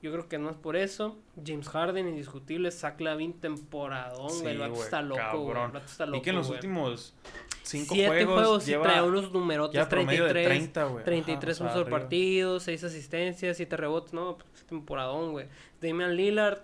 [0.00, 1.18] yo creo que no es por eso.
[1.44, 2.70] James Harden, indiscutible.
[2.70, 5.64] Zach Lavin, temporadón, El vato está loco, güey.
[5.64, 6.18] El vato está loco.
[6.18, 7.14] Y que en los últimos
[7.62, 9.88] cinco Siete juegos, lleva, trae unos numerotes.
[9.88, 14.12] 33, 30, 33 puntos por partido, 6 asistencias, 7 rebotes.
[14.12, 15.48] No, pues, temporadón, güey.
[15.80, 16.60] Damian Lillard,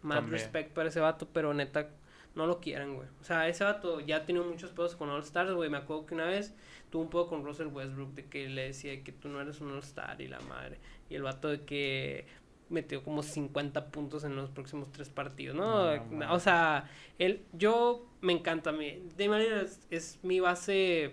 [0.00, 1.90] más respect para ese vato, pero neta,
[2.34, 3.08] no lo quieren, güey.
[3.20, 5.68] O sea, ese vato ya tenido muchos pedos con All Stars, güey.
[5.68, 6.54] Me acuerdo que una vez
[6.90, 9.70] tuvo un poco con Russell Westbrook de que le decía que tú no eres un
[9.72, 10.78] All-Star y la madre.
[11.10, 12.26] Y el vato de que
[12.70, 16.32] metió como 50 puntos en los próximos tres partidos, ¿no?
[16.32, 21.12] o sea, él, yo me encanta, me, de manera es, mi base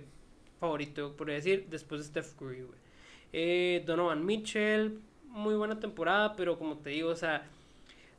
[0.60, 2.80] favorito, por decir, después de Steph Curry, güey.
[3.32, 5.00] Eh, Donovan Mitchell,
[5.30, 7.48] muy buena temporada, pero como te digo, o sea,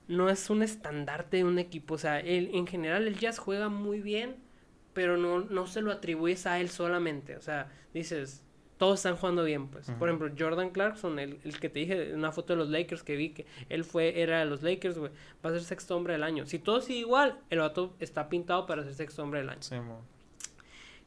[0.08, 3.68] no es un estandarte de un equipo, o sea, él, en general el Jazz juega
[3.68, 4.36] muy bien,
[4.96, 7.36] pero no, no se lo atribuyes a él solamente.
[7.36, 8.42] O sea, dices,
[8.78, 9.90] todos están jugando bien, pues.
[9.90, 13.02] Por ejemplo, Jordan Clarkson, el, el, que te dije en una foto de los Lakers
[13.02, 15.12] que vi que él fue, era de los Lakers, güey,
[15.44, 16.46] va a ser sexto hombre del año.
[16.46, 19.60] Si todo sigue igual, el vato está pintado para ser sexto hombre del año.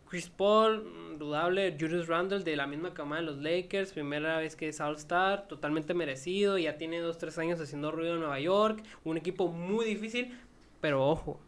[0.07, 4.67] Chris Paul, dudable, Julius Randle de la misma cama de los Lakers, primera vez que
[4.67, 9.17] es All-Star, totalmente merecido, ya tiene dos, tres años haciendo ruido en Nueva York, un
[9.17, 10.37] equipo muy difícil,
[10.79, 11.39] pero ojo,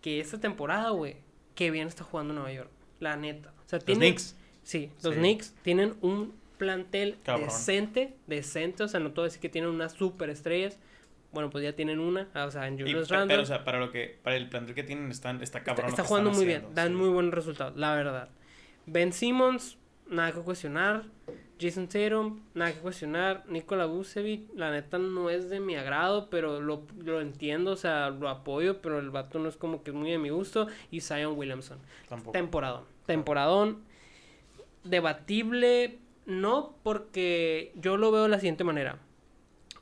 [0.00, 1.16] que esta temporada, güey,
[1.60, 2.70] qué bien está jugando Nueva York.
[3.00, 3.52] La neta.
[3.66, 4.34] O sea, los Knicks.
[4.62, 8.82] Sí, los Knicks tienen un plantel decente, decente.
[8.82, 10.78] O sea, no todo decir que tienen unas super estrellas,
[11.32, 13.38] Bueno, pues ya tienen una, ah, o sea, en Julius pe- pero, Randle.
[13.40, 15.90] o sea, para lo que, para el plantel que tienen, están, está cabrón.
[15.90, 16.94] está jugando muy bien, dan sí.
[16.94, 18.30] muy buenos resultados, la verdad.
[18.86, 19.76] Ben Simmons,
[20.08, 21.04] nada que cuestionar.
[21.60, 23.44] Jason Tatum, nada que cuestionar.
[23.48, 28.10] Nikola Vucevic, la neta no es de mi agrado, pero lo, lo entiendo, o sea,
[28.10, 30.68] lo apoyo, pero el vato no es como que es muy de mi gusto.
[30.90, 32.32] Y Zion Williamson, Tampoco.
[32.32, 32.84] temporadón.
[33.06, 33.82] Temporadón,
[34.84, 38.98] debatible, no porque yo lo veo de la siguiente manera.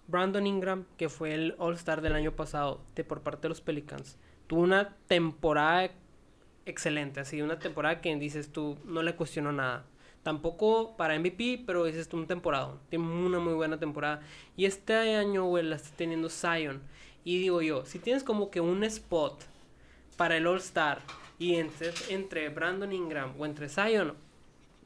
[0.09, 4.17] Brandon Ingram, que fue el All-Star del año pasado de por parte de los Pelicans,
[4.47, 5.91] tuvo una temporada
[6.65, 9.85] excelente, así una temporada que dices tú, no le cuestiono nada.
[10.29, 12.75] Tampoco para MVP, pero dices tú un temporada.
[12.91, 14.21] Tiene una muy buena temporada.
[14.59, 16.83] Y este año, güey, la está teniendo Zion.
[17.25, 19.41] Y digo yo, si tienes como que un spot
[20.19, 21.01] para el All-Star
[21.39, 24.13] y entre, entre Brandon Ingram o entre Zion,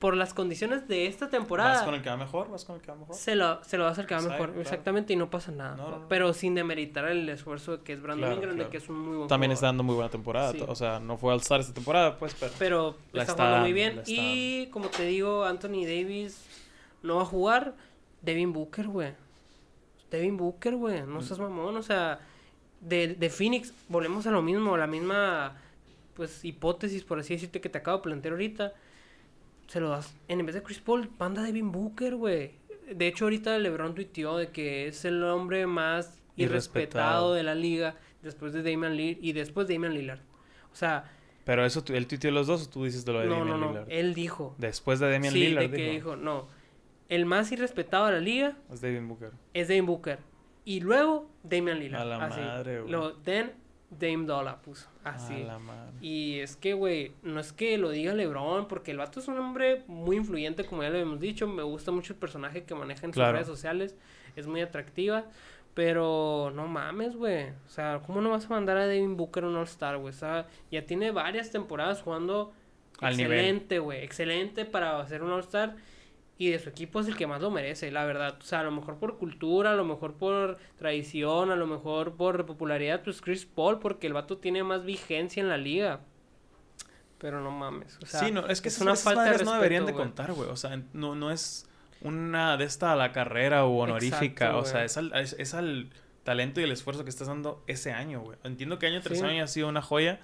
[0.03, 2.51] por las condiciones de esta temporada, ¿Vas con el que va mejor?
[2.51, 3.15] ¿Vas con el que va mejor?
[3.15, 4.61] se lo, se lo va a acercar Zion, mejor, claro.
[4.61, 5.77] exactamente, y no pasa nada.
[5.77, 6.09] No, no, no.
[6.09, 8.65] Pero sin demeritar el esfuerzo que es Brandon Claro, Ingram, claro.
[8.65, 9.55] de que es un muy buen También jugador.
[9.55, 10.51] está dando muy buena temporada.
[10.51, 10.65] Sí.
[10.67, 12.53] O sea, no fue All-Star esta temporada, pues, pero...
[12.59, 14.03] Pero La está está jugando muy bien.
[14.07, 16.47] Y como te digo, Anthony Davis
[17.05, 17.75] no va a jugar.
[18.23, 19.15] Devin Booker, güey.
[20.11, 21.03] Devin Booker, güey.
[21.03, 21.15] Mm.
[21.15, 21.77] No seas mamón.
[21.77, 22.19] O sea,
[22.81, 24.77] de, de Phoenix, volvemos a lo mismo.
[24.77, 25.59] La misma,
[26.15, 28.73] pues, hipótesis, por así decirte, que te acabo de plantear ahorita.
[29.67, 30.15] Se lo das.
[30.29, 32.53] En vez de Chris Paul, manda a Devin Booker, güey.
[32.95, 37.33] De hecho, ahorita LeBron tuiteó de que es el hombre más Irrespetado.
[37.35, 40.21] de la liga después de Damian Lillard y después de Damian Lillard.
[40.73, 41.05] O sea,
[41.45, 43.59] Pero eso, ¿él tuiteó los dos o tú dices de lo de no, Damian no,
[43.59, 43.69] no.
[43.73, 43.87] Lillard?
[43.91, 44.55] Él dijo.
[44.59, 46.11] Después de Damian sí, Lillard, de que dijo.
[46.11, 46.49] dijo, no.
[47.09, 49.33] El más irrespetado de la liga Es Devin Booker.
[49.55, 50.19] es Dame Booker.
[50.65, 52.03] Y luego Damian Lillard.
[52.03, 52.41] A la así.
[52.41, 52.93] madre, güey.
[52.93, 53.53] Lo, then
[53.91, 54.89] Dame Dollar puso.
[55.05, 55.43] Así.
[55.43, 55.93] A la madre.
[56.01, 59.39] Y es que, güey, no es que lo diga LeBron, porque el vato es un
[59.39, 61.49] hombre muy influyente, como ya lo hemos dicho.
[61.49, 63.97] Me gusta mucho el personaje que maneja en sus redes sociales.
[64.37, 65.25] Es muy atractiva.
[65.75, 67.49] Pero no mames, güey.
[67.67, 70.11] O sea, ¿cómo no vas a mandar a Devin Booker un All-Star, güey?
[70.11, 72.53] O sea, ya tiene varias temporadas jugando
[73.01, 74.05] Al excelente, güey.
[74.05, 75.77] Excelente para hacer un All-Star.
[76.39, 78.37] Y de su equipo es el que más lo merece, la verdad.
[78.41, 82.15] O sea, a lo mejor por cultura, a lo mejor por tradición, a lo mejor
[82.15, 86.01] por popularidad, pues Chris Paul, porque el vato tiene más vigencia en la liga.
[87.19, 87.99] Pero no mames.
[88.03, 89.87] O sea, sí, no, es que es esas, una esas falta de madres no deberían
[89.87, 90.09] de respeto, güey.
[90.09, 90.49] contar, güey.
[90.51, 91.69] O sea, no, no es
[92.01, 94.47] una de esta a la carrera o honorífica.
[94.47, 95.91] Exacto, o sea, es al, es, es al
[96.25, 98.39] talento y el esfuerzo que estás dando ese año, güey.
[98.43, 99.25] Entiendo que año tras Sí.
[99.25, 100.19] año ha sido una joya,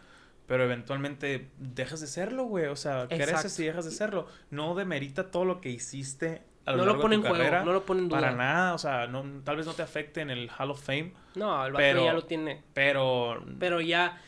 [0.48, 2.66] pero eventualmente dejas de serlo, güey.
[2.66, 3.62] O sea, creces Exacto.
[3.62, 4.26] y dejas de serlo.
[4.50, 7.36] No demerita todo lo que hiciste a lo No largo lo pone de en juego,
[7.44, 7.64] carrera.
[7.64, 8.20] no lo pone en duda.
[8.20, 11.12] Para nada, o sea, no, tal vez no te afecte en el Hall of Fame,
[11.36, 12.62] No, el Pero- ya lo tiene.
[12.74, 14.20] pero, Pero ya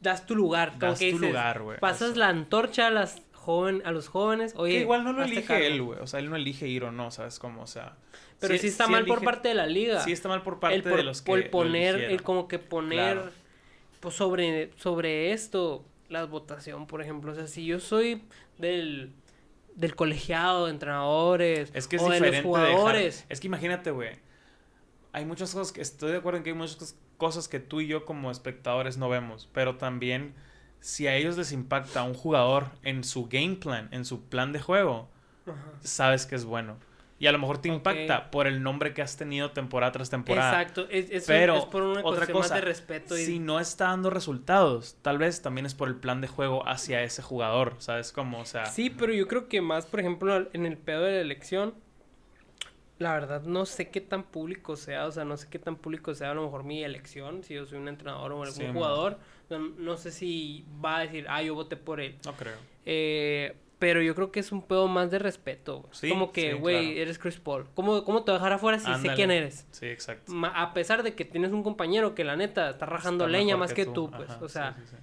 [0.00, 0.78] das tu lugar.
[0.78, 1.78] das que tu dices, lugar, güey.
[1.78, 2.18] Pasas Eso.
[2.18, 4.52] la antorcha a las joven, a los jóvenes.
[4.56, 5.64] Oye, que igual no lo elige cargo.
[5.64, 5.98] él, güey.
[6.00, 7.62] O sea, él no elige ir o no, ¿sabes cómo?
[7.62, 7.96] O sea...
[8.40, 10.00] Pero sí, está mal por parte de la liga.
[10.00, 12.24] Sí está mal por parte el por, de los que lo poner, el eligieron.
[12.24, 13.30] como que poner Claro.
[14.00, 17.32] Pues sobre, sobre esto, la votación, por ejemplo.
[17.32, 18.22] O sea, si yo soy
[18.58, 19.12] del,
[19.74, 23.24] del colegiado de entrenadores Es que es o de los jugadores.
[23.28, 24.16] Es que imagínate, güey.
[25.12, 25.80] Hay muchas cosas que...
[25.80, 28.98] Estoy de acuerdo en que hay muchas cos- cosas que tú y yo como espectadores
[28.98, 29.48] no vemos.
[29.52, 30.34] Pero también,
[30.80, 34.60] si a ellos les impacta un jugador en su game plan, en su plan de
[34.60, 35.08] juego,
[35.46, 35.56] Ajá.
[35.80, 36.76] sabes que es bueno.
[37.20, 40.50] Y a lo mejor te impacta por el nombre que has tenido temporada tras temporada.
[40.62, 43.18] Exacto, es, eso Pero, es por una otra cosa, más de respeto.
[43.18, 46.66] Y, Si no está dando resultados, tal vez también es por el plan de juego
[46.68, 48.38] hacia ese jugador, ¿sabes cómo?
[48.40, 51.20] O sea, Sí, pero yo creo que más, por ejemplo, en el pedo de la
[51.20, 51.74] elección,
[52.98, 56.14] la verdad no sé qué tan público sea, o sea, no sé qué tan público
[56.14, 59.18] sea a lo mejor mi elección, si yo soy un entrenador o algún Sí, jugador,
[59.50, 62.16] no, no sé si va a decir, ah, yo voté por él.
[62.24, 62.56] no creo.
[62.86, 65.80] Eh, pero yo creo que es un pedo más de respeto.
[65.82, 65.88] güey.
[65.92, 67.00] Sí, Como que, sí, güey, claro.
[67.02, 67.66] eres Chris Paul.
[67.74, 69.66] ¿Cómo, ¿Cómo te voy a dejar afuera si sé quién eres?
[69.70, 70.32] Sí, exacto.
[70.32, 73.56] Ma- A pesar de que tienes un compañero que la neta está rajando Está leña
[73.56, 74.28] más que, tú, pues.
[74.30, 74.96] Ajá, o sea, sí,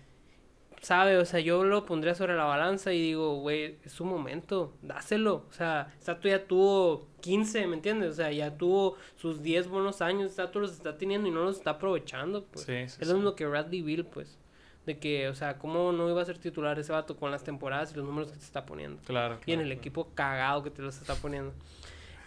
[0.82, 4.73] sabe, o sea, yo lo pondría sobre la balanza y digo, güey, es su momento,
[4.84, 5.45] dáselo.
[5.49, 8.11] O sea, Stato ya tuvo 15, ¿me entiendes?
[8.11, 11.57] O sea, ya tuvo sus 10 buenos años, Stato los está teniendo y no los
[11.57, 12.65] está aprovechando, pues.
[12.65, 14.38] Sí, sí, es lo mismo que Bradley Bill, pues.
[14.86, 17.91] De que, o sea, ¿cómo no iba a ser titular ese vato con las temporadas
[17.91, 19.01] y los números que te está poniendo?
[19.03, 19.39] Claro.
[19.45, 19.79] Y en el claro.
[19.79, 21.53] equipo cagado que te los está poniendo.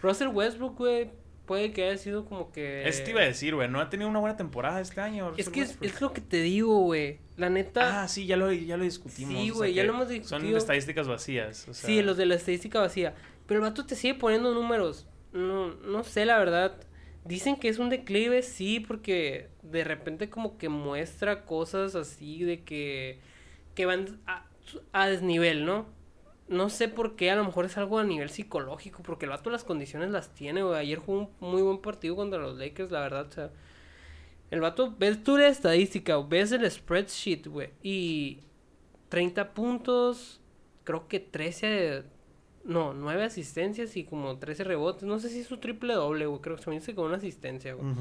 [0.01, 1.09] Russell Westbrook, güey,
[1.45, 2.87] puede que haya sido como que...
[2.87, 3.67] Eso te iba a decir, güey.
[3.69, 5.33] No ha tenido una buena temporada este año.
[5.35, 7.19] Es que es, lo que te digo, güey.
[7.37, 8.03] La neta...
[8.03, 9.33] Ah, sí, ya lo, ya lo discutimos.
[9.33, 10.57] Sí, o sea güey, ya lo hemos Son discutido.
[10.57, 11.67] estadísticas vacías.
[11.67, 13.15] O sea, Sí, los de la estadística vacía.
[13.47, 15.07] Pero el vato te sigue poniendo números.
[15.33, 16.75] No, no sé, la verdad.
[17.29, 22.63] Dicen que es un declive, sí, porque de repente como que muestra cosas así de
[22.63, 23.19] que,
[23.75, 24.47] que van a,
[24.93, 25.85] a desnivel, ¿no?
[26.47, 29.51] No sé por qué, a lo mejor es algo a nivel psicológico, porque el vato
[29.51, 30.79] las condiciones las tiene, güey.
[30.79, 33.51] Ayer jugó un muy buen partido contra los Lakers, la verdad, o sea.
[34.49, 37.69] El vato, ves tú la estadística, ves el spreadsheet, güey.
[37.83, 38.39] Y
[39.09, 40.41] 30 puntos,
[40.83, 42.05] creo que 13,
[42.69, 45.03] no, 9 asistencias y como 13 rebotes.
[45.03, 46.41] No sé si es su triple doble, güey.
[46.41, 47.93] Creo que se me dice como una asistencia, güey.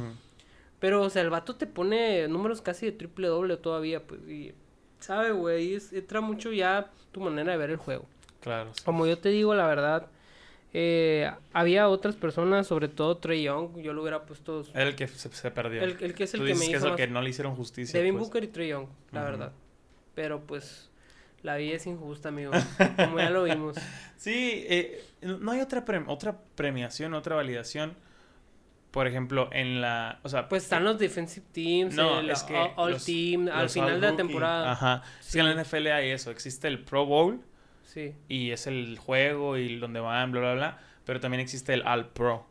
[0.78, 4.20] Pero, o sea, el vato te pone números casi de triple doble todavía, pues.
[4.28, 4.52] Y,
[5.00, 8.04] sabe, güey, es- entra mucho ya tu manera de ver el juego.
[8.40, 8.70] Claro.
[8.74, 8.82] sí.
[8.84, 10.06] Como yo te digo, la verdad,
[10.72, 14.62] eh, había otras personas, sobre todo Trey Young, yo lo hubiera puesto...
[14.74, 15.82] El que se, se perdió.
[15.82, 16.96] El, el que es el Tú que dices me que es hizo el más...
[17.00, 17.98] que no le hicieron justicia.
[17.98, 18.26] Devin pues.
[18.26, 19.52] Booker y Trey Young, la verdad.
[20.14, 20.90] Pero pues,
[21.42, 22.52] la vida es injusta, amigo.
[22.96, 23.76] Como ya lo vimos.
[24.16, 27.94] Sí, eh, no hay otra, pre- otra premiación, otra validación.
[28.90, 30.18] Por ejemplo, en la.
[30.22, 33.48] O sea, Pues están los defensive teams, No, el es que all, all los- team,
[33.52, 34.72] al final All de la temporada.
[34.72, 35.02] Ajá.
[35.20, 36.30] Es que en la NFL hay eso.
[36.30, 37.40] Existe el Pro Bowl
[37.84, 38.14] Sí.
[38.28, 40.78] y es el juego y donde van, bla, bla, bla.
[41.04, 42.46] Pero también existe el All Pro.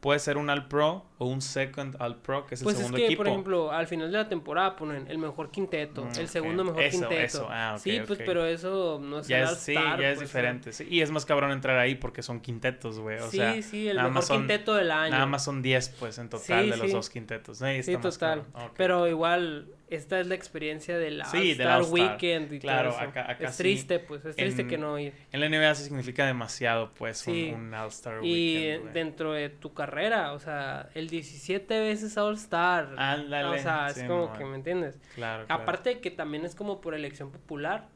[0.00, 2.78] Puede ser un All Pro o un Second All Pro, que es el Pues es
[2.82, 3.18] segundo que, equipo.
[3.24, 6.82] por ejemplo, al final de la temporada ponen el mejor quinteto, Mm, el segundo mejor
[6.82, 7.20] Eso, quinteto.
[7.20, 7.48] eso.
[7.50, 10.72] Ah, ok, sí, pues, pero eso no es ya es, sí, ya es pues, diferente.
[10.72, 10.86] sí.
[10.88, 13.18] Y es más cabrón entrar ahí porque son quintetos, güey.
[13.18, 15.10] O sí, sea, sí, el mejor son- quinteto del año.
[15.10, 16.92] nada más son 10, pues, en total Sí, de los sí.
[16.92, 17.60] dos quintetos.
[17.62, 18.44] Ahí Sí, está total.
[18.76, 21.92] Pero igual, esta es la experiencia del Sí, All-Star All-Star.
[21.92, 23.08] Weekend y Claro, todo eso.
[23.10, 23.62] acá- acá es sí.
[23.62, 25.12] triste, pues, es triste En- que no ir.
[25.32, 27.52] En la NBA se significa demasiado, pues, un- Sí.
[27.54, 28.92] un, All-Star Y Weekend, güey.
[28.94, 32.94] dentro de tu carrera, o sea, el 17 veces All-Star.
[32.96, 34.98] Ándale, O sea, es como que, ¿me entiendes?
[35.14, 35.62] Claro, claro.
[35.62, 37.88] Aparte de que también es como por elección popular,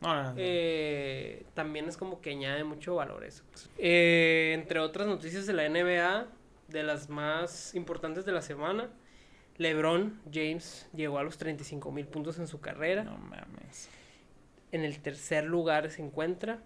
[0.00, 0.34] No, no, no.
[0.38, 3.42] eh, también es como que añade mucho valor eso.
[3.78, 6.26] Eh, entre otras noticias de la NBA,
[6.68, 8.90] de las más importantes de la semana,
[9.58, 13.04] LeBron James llegó a los 35 mil puntos en su carrera.
[13.04, 13.88] No mames.
[14.72, 16.60] En el tercer lugar se encuentra.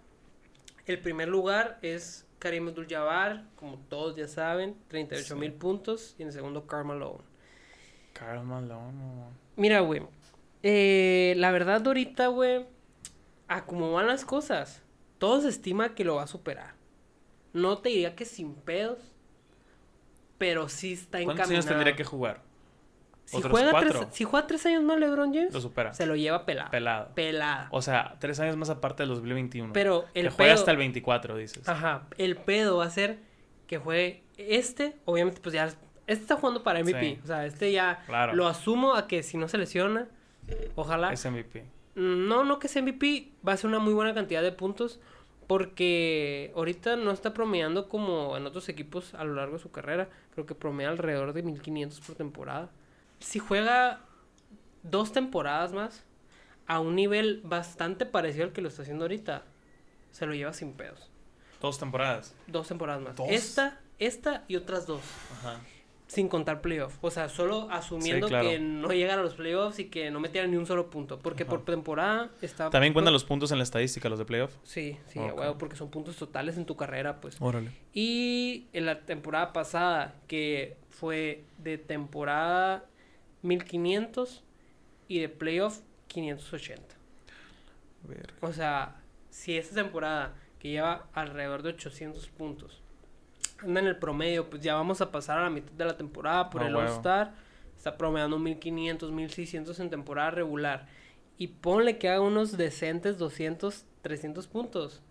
[0.87, 5.57] El primer lugar es Karim Abdul-Jabbar, como todos ya saben, 38 mil Sí.
[5.59, 6.15] puntos.
[6.19, 7.23] Y en el segundo, Karl Malone.
[8.13, 9.31] Karl Malone, no.
[9.57, 10.03] Mira, güey.
[10.65, 12.67] eh, la verdad, ahorita, güey,
[13.49, 14.83] a cómo van las cosas,
[15.19, 16.75] todo se estima que lo va a superar.
[17.53, 18.99] No te diría que sin pedos,
[20.39, 21.53] pero sí está ¿Cuántos encaminado.
[21.55, 22.43] años tendría que jugar?
[23.25, 23.91] Si ¿Otros juega, cuatro?
[24.01, 25.95] tres, si juega tres años más LeBron James, Lo supera.
[25.95, 26.71] se lo lleva pelado.
[26.71, 27.09] Pelado.
[27.15, 27.69] Pelada.
[27.71, 29.73] O sea, tres años más aparte del 2021.
[29.73, 31.69] Pero el que juega pedo- hasta el 24, dices.
[31.69, 33.19] Ajá, el pedo va a ser
[33.67, 35.79] que juegue este, obviamente pues ya, este
[36.23, 37.21] está jugando para MVP, Sí.
[37.23, 38.35] o sea, este ya Claro.
[38.35, 40.09] lo asumo a que si no se lesiona,
[40.75, 41.13] ojalá.
[41.13, 41.65] Es MVP.
[41.95, 44.99] No, no que sea MVP, va a ser una muy buena cantidad de puntos
[45.63, 50.09] porque ahorita no está promediando como en otros equipos a lo largo de su carrera,
[50.33, 52.71] creo que promedia alrededor de 1500 por temporada.
[53.23, 54.01] Si juega
[54.83, 56.05] dos temporadas más
[56.67, 59.45] a un nivel bastante parecido al que lo está haciendo ahorita,
[60.11, 61.11] se lo lleva sin pedos.
[61.61, 62.35] Dos temporadas.
[62.47, 63.17] Dos temporadas más.
[63.17, 63.29] ¿Dos?
[63.31, 65.03] Esta, esta y otras dos.
[65.39, 65.61] Ajá.
[66.09, 66.99] Sin contar playoff.
[67.01, 68.47] O sea, solo asumiendo claro.
[68.47, 71.19] que no llegan a los playoffs y que no metieran ni un solo punto.
[71.21, 71.51] Porque Ajá.
[71.51, 72.69] por temporada está.
[72.69, 74.53] También cuentan los puntos en la estadística, los de playoff.
[74.63, 75.39] Sí, sí, a Ok.
[75.39, 77.37] huevo, porque son puntos totales en tu carrera, pues.
[77.41, 77.71] Órale.
[77.95, 82.85] Y en la temporada pasada, que fue de temporada
[83.43, 84.45] 1500
[85.09, 86.97] y de playoff 580.
[88.41, 92.83] O sea, si esta temporada que lleva alrededor de 800 puntos
[93.59, 96.51] anda en el promedio, pues ya vamos a pasar a la mitad de la temporada
[96.51, 96.75] por el.
[96.75, 97.35] All-Star.
[97.77, 100.87] Está promediando 1500, 1600 en temporada regular.
[101.37, 105.03] Y ponle que haga unos decentes 200, 300 puntos.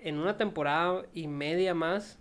[0.00, 2.18] En una temporada y media más,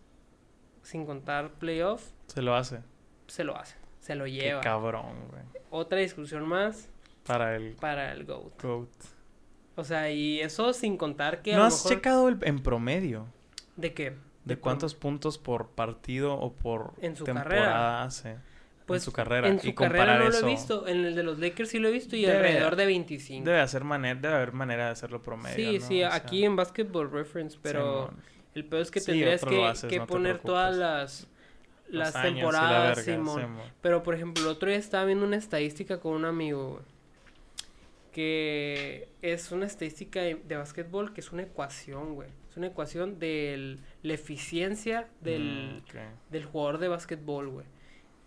[0.84, 2.82] sin contar playoff, Se lo hace.
[3.28, 3.76] se lo hace.
[4.02, 4.60] Se lo Qué lleva.
[4.62, 5.44] cabrón, güey.
[5.70, 6.90] Otra discusión más
[7.26, 8.62] Para el para el GOAT.
[8.62, 8.90] GOAT.
[9.76, 11.92] O sea, y eso sin contar que a ¿No lo has mejor...
[11.98, 13.28] checado el, en promedio?
[13.78, 14.14] ¿De qué?
[14.44, 18.04] ¿De cuántos puntos por partido o por En su temporada carrera.
[18.04, 18.38] hace?
[18.88, 19.48] Pues en su carrera.
[19.48, 20.42] En su y carrera no eso.
[20.42, 20.88] lo he visto.
[20.88, 23.46] En el de los Lakers sí lo he visto y Debe- alrededor de 25.
[23.46, 25.56] Debe, hacer manera, debe haber manera de hacerlo promedio.
[25.56, 25.88] sí, ¿no?
[25.88, 28.12] sí, O sea, aquí en Basketball Reference, pero
[28.56, 31.28] el peor es que Sí, tendrías que, haces, que no poner todas las,
[31.98, 33.42] las años y la temporadas, verga, Simón.
[33.42, 33.62] Simón.
[33.82, 36.84] Pero, por ejemplo, el otro día estaba viendo una estadística con un amigo, güey,
[38.12, 42.30] que es una estadística de, de básquetbol que es una ecuación, güey.
[42.50, 47.66] Es una ecuación de la eficiencia del, Mm, del jugador de básquetbol, güey.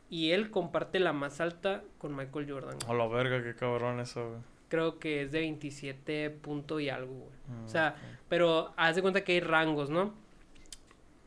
[0.09, 2.79] Y él comparte la más alta con Michael Jordan.
[2.87, 2.91] güey.
[2.91, 4.41] A la verga, qué cabrón eso, güey.
[4.69, 7.33] Creo que es de 27 punto y algo, güey.
[7.61, 7.97] Mm, O sea,
[8.29, 10.15] pero haz de cuenta que hay rangos, ¿no?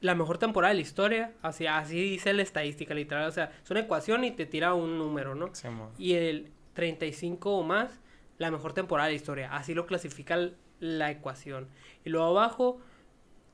[0.01, 3.27] La mejor temporada de la historia, así, así dice la estadística literal.
[3.27, 5.51] O sea, es una ecuación y te tira un número, ¿no?
[5.97, 7.99] Y el 35 o más,
[8.37, 9.55] la mejor temporada de la historia.
[9.55, 10.37] Así lo clasifica
[10.79, 11.67] la ecuación.
[12.05, 12.79] Y luego abajo,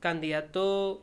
[0.00, 1.02] candidato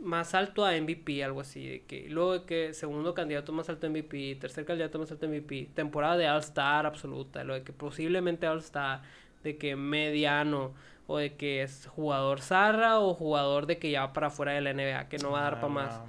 [0.00, 1.66] más alto a MVP, algo así.
[1.66, 5.26] De que, luego de que segundo candidato más alto a MVP, tercer candidato más alto
[5.26, 9.02] a MVP, temporada de All-Star absoluta, lo de que posiblemente All-Star,
[9.42, 10.74] de que mediano,
[11.10, 14.60] o de que es jugador zarra o jugador de que ya va para afuera de
[14.60, 16.00] la NBA, que no va a dar Ah, para más.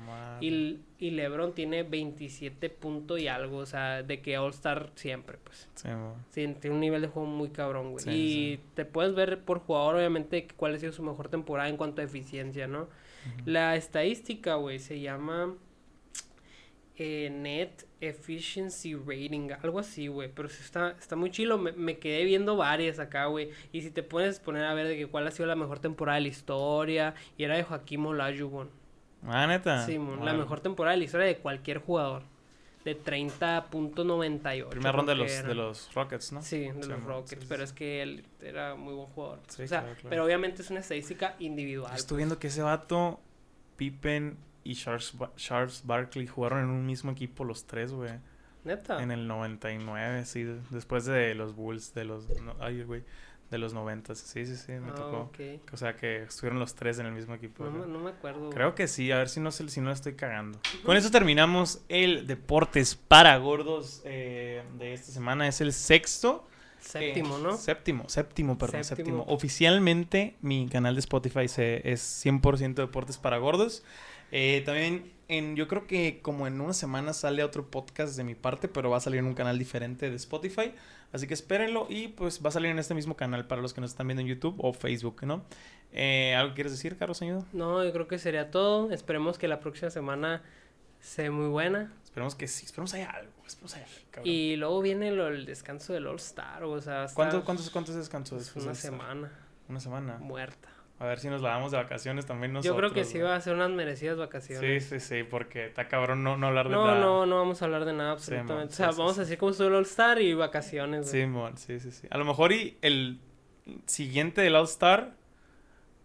[0.42, 5.68] Y, y LeBron tiene 27 puntos y algo, o sea, de que All-Star siempre, pues.
[5.74, 5.90] Sí.
[6.30, 8.04] Sí, tiene un nivel de juego muy cabrón, güey.
[8.04, 11.78] Sí, y te puedes ver por jugador, obviamente, cuál ha sido su mejor temporada en
[11.78, 12.88] cuanto a eficiencia, ¿no?
[13.46, 15.56] La estadística, güey, se llama
[17.04, 20.32] eh, Net Efficiency Rating, algo así, güey.
[20.32, 21.58] Pero sí está, está muy chilo.
[21.58, 23.50] Me, me quedé viendo varias acá, güey.
[23.72, 26.18] Y si te puedes poner a ver de que cuál ha sido la mejor temporada
[26.18, 28.70] de la historia, y era de Joaquín Olajuwon.
[29.26, 29.84] Ah, neta.
[29.84, 32.22] Sí, mon, la mejor temporada de la historia de cualquier jugador.
[32.86, 34.70] De 30.98.
[34.70, 35.48] Primera ronda de los, era.
[35.48, 36.44] de los Rockets, ¿no?
[36.44, 39.40] Sí, de Sí, los Rockets, sí, sí, pero es que él era muy buen jugador.
[39.40, 40.10] O sea, claro, claro.
[40.10, 41.96] pero obviamente es una estadística individual.
[41.96, 43.20] Estuve viendo que ese vato,
[43.76, 48.12] Pippen y Charles, Ba- Charles Barkley jugaron en un mismo equipo los tres, güey.
[48.64, 49.02] Neta.
[49.02, 50.44] En el 99, sí.
[50.44, 52.28] de- Después de los Bulls, de los...
[52.42, 53.04] no, ay, güey.
[53.50, 54.16] De los 90.
[54.16, 55.18] Sí, sí, sí, me Ah, tocó.
[55.24, 55.40] ok.
[55.74, 57.66] O sea, que estuvieron los tres en el mismo equipo.
[57.66, 58.40] No, no me acuerdo.
[58.40, 58.52] güey.
[58.54, 60.58] Creo que sí, a ver si no, si no estoy cagando.
[60.86, 65.48] Con eso terminamos el Deportes para Gordos eh, de esta semana.
[65.50, 66.48] Es el sexto.
[66.80, 67.58] Séptimo, eh, ¿no?
[67.58, 69.18] Séptimo, séptimo, perdón, Séptimo.
[69.20, 69.34] séptimo.
[69.34, 73.84] Oficialmente mi canal de Spotify se, es 100% Deportes para Gordos.
[74.32, 78.36] Eh, también en, yo creo que como en una semana sale otro podcast de mi
[78.36, 80.74] parte, pero va a salir en un canal diferente de Spotify.
[81.14, 83.82] Así que espérenlo y pues va a salir en este mismo canal para los que
[83.82, 85.44] nos están viendo en YouTube o Facebook, ¿no?
[85.94, 87.46] Eh, ¿Algo quieres decir, Carlos Añudo?
[87.52, 88.92] No, yo creo que sería todo.
[88.92, 90.42] Esperemos que la próxima semana
[91.02, 91.92] sea muy buena.
[92.06, 94.22] Esperemos que sí, esperemos haya algo, esperemos haya algo.
[94.26, 98.50] Y luego viene lo- el descanso del All Star, o sea, ¿Cuánto, cuántos, ¿Cuántos descansos
[98.54, 99.32] pues, una semana
[99.68, 100.18] Una semana.
[100.20, 100.70] muerta.
[101.02, 102.76] A ver si nos la damos de vacaciones también nosotros.
[102.76, 104.86] Yo creo que sí va a ser unas merecidas Sí, vacaciones.
[104.86, 107.00] sí, sí, porque está cabrón no, no hablar de No, nada.
[107.00, 108.74] no, no vamos a hablar de nada Sí, absolutamente.
[108.76, 109.20] sí, o sea, sí, vamos sí.
[109.20, 111.10] a decir cómo estuvo el All Star y vacaciones.
[111.10, 111.22] güey.
[111.24, 112.08] Sí, mon, sí, sí, sí.
[112.12, 113.20] A lo mejor y el
[113.88, 115.16] siguiente del All Star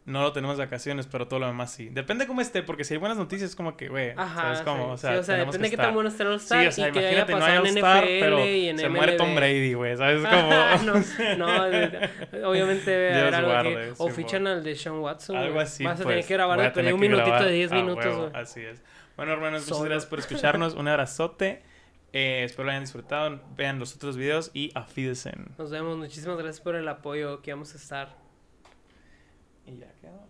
[0.06, 1.88] no lo tenemos de vacaciones, pero todo lo demás sí.
[1.88, 4.92] Depende cómo esté, porque si hay buenas noticias es como que, güey, Ajá, ¿sabes cómo?
[4.92, 6.36] O sea, Sí, o sea tenemos depende de que qué tan bueno esté el All
[6.36, 8.20] Star Sí, o sea, y que haya imagínate, no hay pasado All en Star, NFL
[8.20, 9.12] pero en se muere.
[9.16, 10.24] Tom Brady, güey, ¿sabes?
[10.24, 10.96] Como...
[11.36, 13.86] no, no, obviamente debe haber algo guarde, que...
[13.86, 15.36] sí, O fichan al de Sean Watson.
[15.36, 17.48] Algo así, Vas a pues, tener que grabar a de tener un que minutito grabar
[17.48, 18.30] de 10 a minutos, güey.
[18.32, 18.80] Así es.
[19.16, 20.74] Bueno, hermanos, muchas gracias por escucharnos.
[20.74, 21.62] Un abrazote.
[22.12, 23.40] Eh, espero lo hayan disfrutado.
[23.56, 25.32] Vean los otros videos y afídense.
[25.58, 25.96] Nos vemos.
[25.96, 28.25] Muchísimas gracias por el apoyo que vamos a estar.
[29.66, 30.25] Y ya quedó.